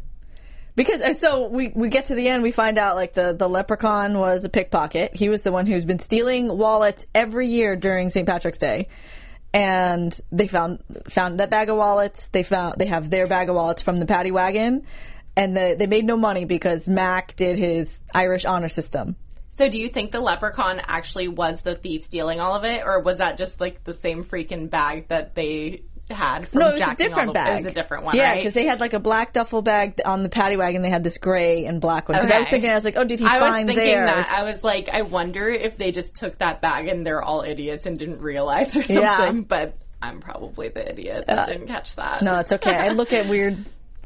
Because 0.76 1.02
uh, 1.02 1.14
so 1.14 1.48
we 1.48 1.70
we 1.70 1.90
get 1.90 2.06
to 2.06 2.16
the 2.16 2.28
end, 2.28 2.42
we 2.42 2.52
find 2.52 2.80
out 2.80 2.96
like 2.96 3.14
the 3.14 3.34
the 3.34 3.48
leprechaun 3.48 4.18
was 4.18 4.44
a 4.44 4.50
pickpocket. 4.50 5.16
He 5.16 5.30
was 5.30 5.44
the 5.44 5.52
one 5.52 5.68
who's 5.68 5.86
been 5.86 6.00
stealing 6.00 6.58
wallets 6.58 7.06
every 7.14 7.48
year 7.48 7.76
during 7.76 8.10
St. 8.10 8.28
Patrick's 8.28 8.58
Day, 8.58 8.88
and 9.54 10.20
they 10.32 10.48
found 10.48 10.80
found 11.10 11.40
that 11.40 11.52
bag 11.52 11.70
of 11.70 11.78
wallets. 11.78 12.28
They 12.30 12.42
found 12.42 12.78
they 12.80 12.88
have 12.88 13.12
their 13.12 13.28
bag 13.28 13.50
of 13.50 13.56
wallets 13.56 13.84
from 13.84 14.00
the 14.00 14.08
paddy 14.08 14.32
wagon, 14.32 14.88
and 15.36 15.56
the, 15.58 15.76
they 15.78 15.88
made 15.88 16.06
no 16.06 16.18
money 16.18 16.46
because 16.46 16.88
Mac 16.88 17.36
did 17.36 17.58
his 17.58 18.02
Irish 18.14 18.46
honor 18.46 18.70
system. 18.70 19.16
So 19.50 19.70
do 19.70 19.78
you 19.78 19.90
think 19.90 20.12
the 20.12 20.20
leprechaun 20.20 20.82
actually 20.84 21.28
was 21.28 21.62
the 21.62 21.76
thief 21.76 22.04
stealing 22.04 22.40
all 22.40 22.56
of 22.56 22.64
it, 22.64 22.84
or 22.86 23.00
was 23.02 23.18
that 23.18 23.38
just 23.38 23.60
like 23.62 23.84
the 23.84 23.94
same 23.94 24.24
freaking 24.24 24.70
bag 24.70 25.10
that 25.10 25.36
they 25.36 25.84
had 26.10 26.48
from 26.50 26.60
No, 26.60 26.70
it 26.70 26.80
was 26.80 26.90
a 26.90 26.96
different 26.96 27.28
the- 27.30 27.34
bag. 27.34 27.50
It 27.52 27.64
was 27.64 27.66
a 27.68 27.72
different 27.72 28.04
one, 28.04 28.16
Yeah, 28.16 28.32
right? 28.32 28.40
because 28.40 28.54
they 28.56 28.66
had 28.66 28.80
like 28.80 28.94
a 28.94 29.00
black 29.00 29.32
duffel 29.32 29.62
bag 29.62 30.02
on 30.06 30.22
the 30.24 30.30
paddy 30.30 30.58
wagon. 30.58 30.82
They 30.82 30.90
had 30.90 31.04
this 31.04 31.18
gray 31.20 31.66
and 31.66 31.80
black 31.80 32.10
one. 32.10 32.18
Because 32.18 32.32
I 32.32 32.40
was 32.40 32.48
thinking, 32.50 32.70
I 32.72 32.74
was 32.74 32.84
like, 32.84 32.98
oh, 32.98 33.04
did 33.04 33.20
he 33.20 33.26
I 33.26 33.40
was 33.40 33.54
find 33.54 33.68
thinking 33.68 33.86
theirs? 33.86 34.28
that. 34.28 34.40
I 34.40 34.44
was 34.44 34.64
like, 34.64 34.90
I 34.90 35.04
wonder 35.04 35.48
if 35.50 35.78
they 35.78 35.92
just 35.92 36.16
took 36.16 36.40
that 36.40 36.60
bag 36.62 36.88
and 36.88 37.06
they're 37.06 37.22
all 37.24 37.42
idiots 37.44 37.86
and 37.86 37.98
didn't 37.98 38.22
realize 38.22 38.76
or 38.76 38.82
something. 38.84 39.02
Yeah. 39.04 39.32
But 39.48 39.78
I'm 40.02 40.20
probably 40.20 40.70
the 40.70 40.90
idiot 40.90 41.26
that 41.28 41.40
uh, 41.40 41.46
didn't 41.46 41.68
catch 41.68 41.96
that. 41.96 42.22
no, 42.24 42.40
it's 42.40 42.52
okay. 42.54 42.76
I 42.76 42.90
look 42.90 43.14
at 43.14 43.30
weird 43.30 43.58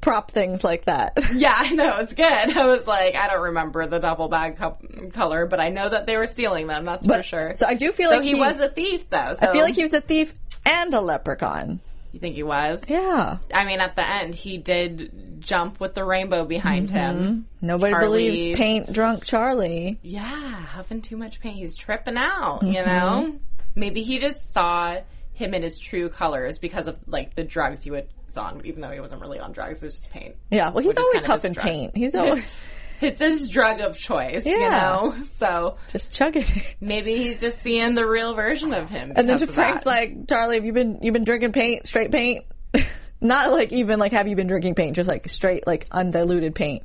prop 0.02 0.32
things 0.32 0.64
like 0.64 0.86
that. 0.86 1.18
Yeah, 1.34 1.54
I 1.56 1.72
know. 1.74 1.98
It's 1.98 2.14
good. 2.14 2.24
I 2.58 2.66
was 2.66 2.88
like, 2.88 3.16
I 3.16 3.28
don't 3.28 3.42
remember 3.44 3.86
the 3.88 4.00
duffel 4.00 4.28
bag 4.30 4.58
co- 4.58 4.78
color, 5.14 5.46
but 5.46 5.60
I 5.60 5.70
know 5.70 5.90
that 5.90 6.06
they 6.06 6.18
were 6.18 6.28
stealing 6.28 6.68
them. 6.68 6.86
That's 6.86 7.06
for 7.06 7.22
sure. 7.24 7.54
So 7.56 7.68
I 7.68 7.74
do 7.76 7.92
feel 7.92 8.10
So 8.10 8.18
like 8.18 8.26
he, 8.26 8.36
was 8.36 8.60
a 8.60 8.70
thief, 8.70 9.10
though. 9.10 9.34
So 9.40 9.48
I 9.48 9.52
feel 9.52 9.64
like 9.64 9.76
he 9.76 9.84
was 9.84 9.94
a 9.94 10.02
thief 10.02 10.34
and 10.66 10.94
a 10.94 11.02
leprechaun. 11.02 11.80
You 12.14 12.20
think 12.20 12.36
he 12.36 12.44
was? 12.44 12.82
Yeah. 12.88 13.38
I 13.54 13.66
mean, 13.66 13.80
at 13.82 13.96
the 13.96 14.10
end, 14.10 14.34
he 14.34 14.58
did 14.58 15.42
jump 15.42 15.80
with 15.80 15.94
the 15.94 16.04
rainbow 16.04 16.46
behind 16.46 16.90
him. 16.90 17.48
Nobody 17.62 17.94
Charlie- 17.94 18.30
believes 18.30 18.58
paint 18.58 18.92
drunk 18.92 19.24
Charlie. 19.26 20.00
Yeah, 20.02 20.22
huffing 20.66 21.02
too 21.02 21.18
much 21.18 21.40
paint. 21.42 21.58
He's 21.58 21.76
tripping 21.76 22.18
out, 22.18 22.62
you 22.64 22.74
Mm-hmm. 22.76 22.88
know? 22.88 23.40
Maybe 23.76 24.02
he 24.02 24.18
just 24.18 24.54
saw 24.54 24.96
him 25.34 25.54
in 25.54 25.62
his 25.62 25.78
true 25.78 26.10
colors 26.10 26.58
because 26.58 26.88
of, 26.88 26.98
like, 27.06 27.36
the 27.36 27.44
drugs 27.44 27.84
he 27.84 27.92
was 27.92 28.06
on, 28.36 28.66
even 28.66 28.82
though 28.82 28.90
he 28.90 29.00
wasn't 29.00 29.22
really 29.22 29.40
on 29.40 29.52
drugs. 29.52 29.84
It 29.84 29.86
was 29.86 29.94
just 29.94 30.10
paint. 30.12 30.36
Yeah. 30.50 30.70
Well, 30.72 30.84
he's 30.84 30.98
always 30.98 31.24
huffing 31.26 31.54
drug. 31.54 31.66
paint. 31.66 31.96
He's 31.96 32.16
always 32.16 32.44
It's 33.00 33.22
his 33.22 33.48
drug 33.48 33.80
of 33.80 33.96
choice, 33.96 34.44
you 34.44 34.60
Yeah. 34.60 34.70
know? 34.70 35.16
So 35.38 35.78
just 35.92 36.16
chugging 36.16 36.46
it. 36.48 36.76
maybe 36.82 37.16
he's 37.16 37.40
just 37.40 37.62
seeing 37.62 37.94
the 37.94 38.08
real 38.08 38.34
version 38.34 38.74
of 38.74 38.90
him. 38.90 39.14
And 39.16 39.30
then 39.30 39.38
to 39.38 39.46
Frank's 39.46 39.84
that. 39.84 39.90
like, 39.90 40.28
Charlie, 40.28 40.56
have 40.56 40.66
you 40.66 40.74
been 40.74 40.98
you've 41.04 41.14
been 41.14 41.24
drinking 41.24 41.52
paint, 41.52 41.88
straight 41.88 42.12
paint? 42.12 42.44
Not 43.22 43.52
like 43.52 43.72
even 43.72 44.00
like 44.00 44.14
have 44.14 44.28
you 44.28 44.36
been 44.36 44.48
drinking 44.48 44.74
paint, 44.74 44.96
just 44.96 45.08
like 45.08 45.30
straight 45.30 45.68
like 45.68 45.86
undiluted 45.92 46.56
paint. 46.56 46.84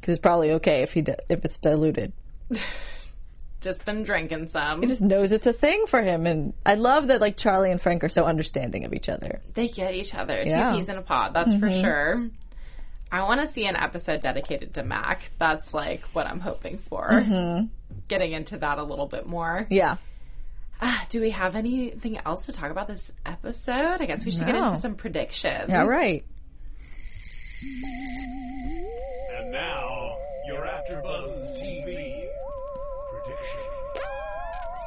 Because 0.00 0.12
it's 0.18 0.20
probably 0.22 0.52
okay 0.52 0.82
if 0.82 0.92
he 0.92 1.00
di- 1.00 1.16
if 1.30 1.46
it's 1.46 1.56
diluted. 1.56 2.12
just 3.64 3.84
been 3.84 4.04
drinking 4.04 4.50
some. 4.50 4.80
He 4.82 4.86
just 4.86 5.02
knows 5.02 5.32
it's 5.32 5.46
a 5.48 5.52
thing 5.52 5.86
for 5.88 6.00
him, 6.02 6.26
and 6.26 6.52
I 6.64 6.74
love 6.74 7.08
that 7.08 7.20
like 7.20 7.36
Charlie 7.36 7.70
and 7.72 7.80
Frank 7.80 8.04
are 8.04 8.08
so 8.08 8.24
understanding 8.26 8.84
of 8.84 8.92
each 8.94 9.08
other. 9.08 9.40
They 9.54 9.66
get 9.68 9.94
each 9.94 10.14
other. 10.14 10.34
Yeah. 10.36 10.42
Mm-hmm. 10.42 10.70
Two 10.72 10.78
peas 10.78 10.88
in 10.88 10.96
a 10.98 11.02
pod, 11.02 11.32
that's 11.34 11.54
for 11.56 11.70
sure. 11.70 12.28
I 13.10 13.22
want 13.22 13.40
to 13.40 13.46
see 13.46 13.66
an 13.66 13.76
episode 13.76 14.20
dedicated 14.20 14.74
to 14.74 14.84
Mac. 14.84 15.30
That's 15.38 15.74
like 15.74 16.02
what 16.12 16.26
I'm 16.26 16.40
hoping 16.40 16.78
for. 16.78 17.08
Mm-hmm. 17.08 17.66
Getting 18.08 18.32
into 18.32 18.58
that 18.58 18.78
a 18.78 18.82
little 18.82 19.06
bit 19.06 19.26
more. 19.26 19.66
Yeah, 19.70 19.96
Ah, 20.80 21.06
do 21.08 21.20
we 21.20 21.30
have 21.30 21.54
anything 21.54 22.18
else 22.26 22.46
to 22.46 22.52
talk 22.52 22.70
about 22.70 22.86
this 22.86 23.10
episode? 23.24 24.00
I 24.02 24.06
guess 24.06 24.24
we 24.24 24.32
should 24.32 24.46
get 24.46 24.54
into 24.56 24.76
some 24.78 24.96
predictions. 24.96 25.72
All 25.72 25.86
right. 25.86 26.24
And 29.36 29.50
now, 29.52 30.16
your 30.46 30.66
AfterBuzz 30.66 31.62
TV 31.62 32.28
prediction. 33.24 33.60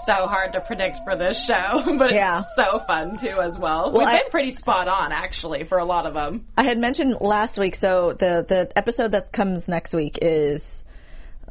So 0.06 0.14
hard 0.26 0.54
to 0.54 0.62
predict 0.62 1.00
for 1.04 1.18
this 1.18 1.44
show, 1.44 1.84
but 1.98 2.08
it's 2.08 2.14
Yeah. 2.14 2.42
so 2.56 2.80
fun 2.80 3.18
too 3.18 3.42
as 3.42 3.60
well. 3.60 3.92
Well, 3.92 4.00
We've 4.00 4.08
I- 4.08 4.20
been 4.20 4.30
pretty 4.32 4.52
spot 4.52 4.88
on 4.88 5.12
actually 5.12 5.66
for 5.66 5.78
a 5.80 5.86
lot 5.86 6.06
of 6.06 6.14
them. 6.14 6.46
I 6.56 6.64
had 6.64 6.78
mentioned 6.78 7.18
last 7.20 7.58
week, 7.60 7.76
so 7.76 8.14
the 8.14 8.46
the 8.48 8.72
episode 8.78 9.12
that 9.12 9.34
comes 9.34 9.68
next 9.68 9.94
week 9.94 10.20
is 10.22 10.86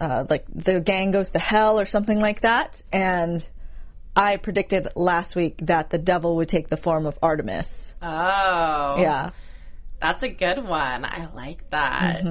uh, 0.00 0.24
like 0.30 0.46
the 0.54 0.80
gang 0.80 1.10
goes 1.10 1.32
to 1.32 1.38
hell 1.38 1.78
or 1.78 1.84
something 1.86 2.18
like 2.18 2.40
that, 2.42 2.80
and 2.92 3.46
I 4.14 4.36
predicted 4.38 4.88
last 4.96 5.36
week 5.36 5.58
that 5.62 5.90
the 5.90 5.98
devil 5.98 6.36
would 6.36 6.48
take 6.48 6.68
the 6.70 6.78
form 6.78 7.04
of 7.04 7.18
Artemis. 7.22 7.94
Oh, 8.00 8.96
Yeah, 8.98 9.30
that's 10.00 10.22
a 10.22 10.28
good 10.30 10.64
one. 10.66 11.04
I 11.04 11.28
like 11.34 11.68
that. 11.70 12.24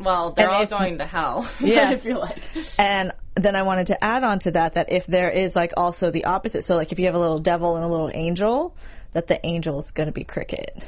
Well, 0.00 0.32
they're 0.32 0.46
And 0.46 0.56
all 0.56 0.62
if- 0.62 0.70
going 0.70 0.98
to 0.98 1.06
hell. 1.06 1.46
Yes. 1.60 1.92
I 1.92 2.08
feel 2.08 2.18
like. 2.18 2.42
and 2.78 3.12
then 3.36 3.54
I 3.54 3.62
wanted 3.62 3.88
to 3.88 4.02
add 4.02 4.24
on 4.24 4.38
to 4.40 4.50
that 4.52 4.74
that 4.74 4.90
if 4.90 5.06
there 5.06 5.30
is 5.30 5.54
like 5.54 5.72
also 5.76 6.10
the 6.10 6.24
opposite, 6.24 6.64
so 6.64 6.74
like 6.76 6.90
if 6.90 6.98
you 6.98 7.06
have 7.06 7.14
a 7.14 7.18
little 7.18 7.38
devil 7.38 7.76
and 7.76 7.84
a 7.84 7.88
little 7.88 8.10
angel, 8.12 8.74
that 9.12 9.26
the 9.28 9.44
angel 9.46 9.78
is 9.80 9.90
going 9.90 10.06
to 10.08 10.12
be 10.12 10.24
Cricket. 10.24 10.82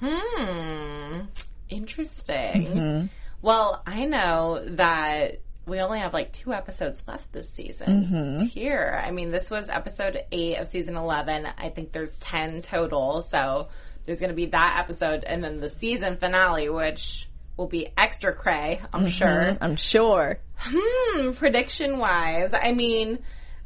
Hmm. 0.00 1.20
Interesting. 1.68 3.10
Well, 3.40 3.82
I 3.86 4.04
know 4.04 4.62
that 4.76 5.40
we 5.66 5.80
only 5.80 6.00
have 6.00 6.12
like 6.12 6.32
two 6.32 6.52
episodes 6.52 7.02
left 7.06 7.32
this 7.32 7.48
season. 7.48 8.40
Here, 8.52 9.00
I 9.04 9.10
mean, 9.10 9.30
this 9.30 9.50
was 9.50 9.68
episode 9.68 10.22
eight 10.32 10.56
of 10.56 10.68
season 10.68 10.96
eleven. 10.96 11.46
I 11.56 11.70
think 11.70 11.92
there's 11.92 12.16
ten 12.16 12.62
total, 12.62 13.22
so 13.22 13.68
there's 14.04 14.18
going 14.20 14.30
to 14.30 14.36
be 14.36 14.46
that 14.46 14.76
episode, 14.80 15.24
and 15.24 15.42
then 15.42 15.60
the 15.60 15.68
season 15.70 16.16
finale, 16.16 16.68
which 16.68 17.28
will 17.56 17.66
be 17.66 17.88
extra 17.96 18.34
cray, 18.34 18.80
I'm 18.92 19.08
sure. 19.08 19.56
I'm 19.60 19.76
sure. 19.76 20.38
Hmm, 20.56 21.32
prediction 21.32 21.98
wise, 21.98 22.54
I 22.54 22.72
mean, 22.72 23.18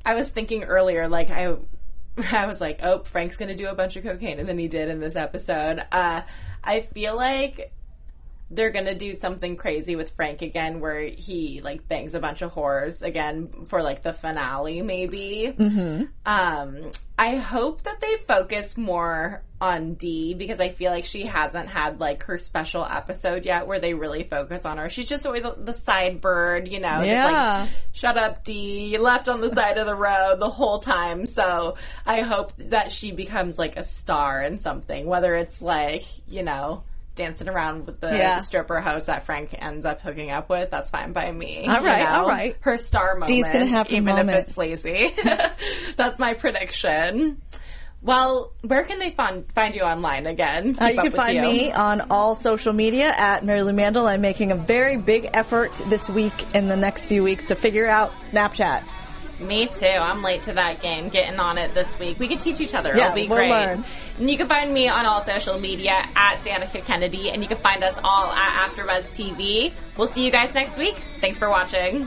I 0.05 0.15
was 0.15 0.29
thinking 0.29 0.65
earlier, 0.65 1.09
like 1.09 1.31
I, 1.31 1.57
I 2.33 2.47
was 2.47 2.61
like, 2.61 2.81
oh, 2.83 3.01
Frank's 3.05 3.37
gonna 3.37 3.55
do 3.55 3.69
a 3.69 3.75
bunch 3.75 3.97
of 3.97 4.03
cocaine, 4.03 4.39
and 4.39 4.49
then 4.49 4.59
he 4.59 4.69
did 4.69 4.89
in 4.89 5.01
this 5.01 5.17
episode. 5.17 5.83
Uh, 5.93 6.23
I 6.65 6.81
feel 6.81 7.17
like 7.17 7.73
they're 8.51 8.71
gonna 8.71 8.95
do 8.95 9.15
something 9.15 9.57
crazy 9.57 9.97
with 9.97 10.11
Frank 10.11 10.43
again, 10.43 10.81
where 10.81 11.01
he 11.01 11.61
like 11.63 11.89
bangs 11.89 12.15
a 12.15 12.21
bunch 12.21 12.43
of 12.43 12.55
whores 12.55 13.03
again 13.03 13.67
for 13.67 13.83
like 13.83 14.03
the 14.03 14.13
finale, 14.13 14.83
maybe. 14.83 15.53
Mm-hmm. 15.57 16.05
Um, 16.25 16.93
I 17.19 17.37
hope 17.37 17.83
that 17.83 18.01
they 18.01 18.17
focus 18.29 18.77
more 18.77 19.43
on 19.61 19.95
Dee 19.95 20.35
because 20.35 20.61
I 20.61 20.69
feel 20.69 20.93
like 20.93 21.07
she 21.07 21.25
hasn't 21.25 21.69
had 21.69 21.99
like 21.99 22.25
her 22.25 22.39
special 22.39 22.85
episode 22.85 23.47
yet 23.47 23.67
where 23.67 23.81
they 23.81 23.95
really 23.95 24.23
focus 24.23 24.65
on 24.65 24.79
her. 24.79 24.91
She's 24.91 25.09
just 25.09 25.27
always 25.27 25.45
the 25.57 25.73
side 25.73 26.21
bird, 26.21 26.69
you 26.69 26.79
know. 26.79 27.03
Yeah. 27.03 27.61
like, 27.63 27.71
Shut 27.93 28.17
up, 28.17 28.45
Dee. 28.45 28.91
You 28.93 29.03
left 29.03 29.29
on 29.29 29.41
the 29.41 29.49
side 29.49 29.79
of 29.79 29.87
the 29.87 29.97
road 29.97 30.37
the 30.39 30.51
whole 30.51 30.79
time. 30.79 31.27
So 31.27 31.77
I 32.05 32.21
hope 32.21 32.53
that 32.59 32.93
she 32.93 33.11
becomes 33.13 33.59
like 33.59 33.77
a 33.77 33.85
star 33.85 34.43
in 34.43 34.61
something, 34.61 35.07
whether 35.07 35.35
it's 35.35 35.61
like, 35.61 36.05
you 36.29 36.43
know, 36.43 36.85
dancing 37.17 37.49
around 37.49 37.87
with 37.87 38.01
the 38.01 38.17
Yeah. 38.17 38.39
stripper 38.39 38.81
house 38.81 39.05
that 39.05 39.27
Frank 39.27 39.55
ends 39.59 39.85
up 39.85 40.01
hooking 40.01 40.31
up 40.31 40.49
with. 40.49 40.71
That's 40.71 40.91
fine 40.91 41.13
by 41.13 41.33
me. 41.33 41.67
All 41.69 41.83
right, 41.83 41.99
you 42.01 42.05
know? 42.05 42.13
all 42.13 42.29
right. 42.29 42.57
Her 42.61 42.77
star 42.77 43.15
moment. 43.15 43.29
Dee's 43.29 43.49
gonna 43.49 43.67
have 43.67 43.91
even 43.91 44.05
moment. 44.05 44.31
if 44.31 44.47
it's 44.47 44.57
lazy. 44.57 45.13
That's 45.97 46.19
my 46.21 46.35
prediction. 46.35 47.43
Well, 48.03 48.53
where 48.61 48.85
can 48.85 48.99
they 49.01 49.11
find 49.11 49.51
find 49.53 49.75
you 49.75 49.83
online 49.83 50.27
again? 50.27 50.77
Uh, 50.81 50.87
you 50.87 51.01
can 51.03 51.11
find 51.11 51.37
you. 51.37 51.43
me 51.43 51.73
on 51.73 52.03
all 52.11 52.37
social 52.37 52.73
media 52.73 53.13
at 53.17 53.45
Mary 53.45 53.63
Lou 53.63 53.73
Mandel. 53.73 54.07
I'm 54.07 54.21
making 54.21 54.53
a 54.53 54.55
very 54.55 54.97
big 54.97 55.29
effort 55.33 55.73
this 55.87 56.09
week 56.09 56.55
in 56.55 56.69
the 56.69 56.77
next 56.77 57.07
few 57.07 57.25
weeks 57.25 57.49
to 57.49 57.57
figure 57.57 57.89
out 57.89 58.13
Snapchat. 58.21 58.85
Me 59.39 59.67
too. 59.67 59.87
I'm 59.87 60.23
late 60.23 60.43
to 60.43 60.55
that 60.55 60.81
game. 60.81 61.09
Getting 61.11 61.39
on 61.39 61.59
it 61.59 61.75
this 61.75 61.99
week. 61.99 62.19
We 62.19 62.27
could 62.29 62.41
teach 62.41 62.61
each 62.61 62.75
other. 62.75 62.97
Yeah, 62.97 63.07
It'll 63.07 63.15
be 63.15 63.29
we'll 63.29 63.37
great. 63.39 63.51
learn. 63.51 63.85
And 64.19 64.31
you 64.31 64.39
can 64.39 64.49
find 64.49 64.73
me 64.73 64.89
on 64.89 65.05
all 65.05 65.23
social 65.25 65.59
media 65.59 66.09
at 66.17 66.43
Danica 66.43 66.85
Kennedy, 66.85 67.31
and 67.31 67.43
you 67.43 67.49
can 67.49 67.59
find 67.59 67.85
us 67.85 67.99
all 68.03 68.33
at 68.33 68.71
AfterBuzz 68.71 69.11
TV. 69.11 69.73
We'll 69.97 70.07
see 70.09 70.25
you 70.25 70.31
guys 70.33 70.55
next 70.55 70.79
week. 70.79 70.97
Thanks 71.21 71.39
for 71.39 71.51
watching. 71.51 72.07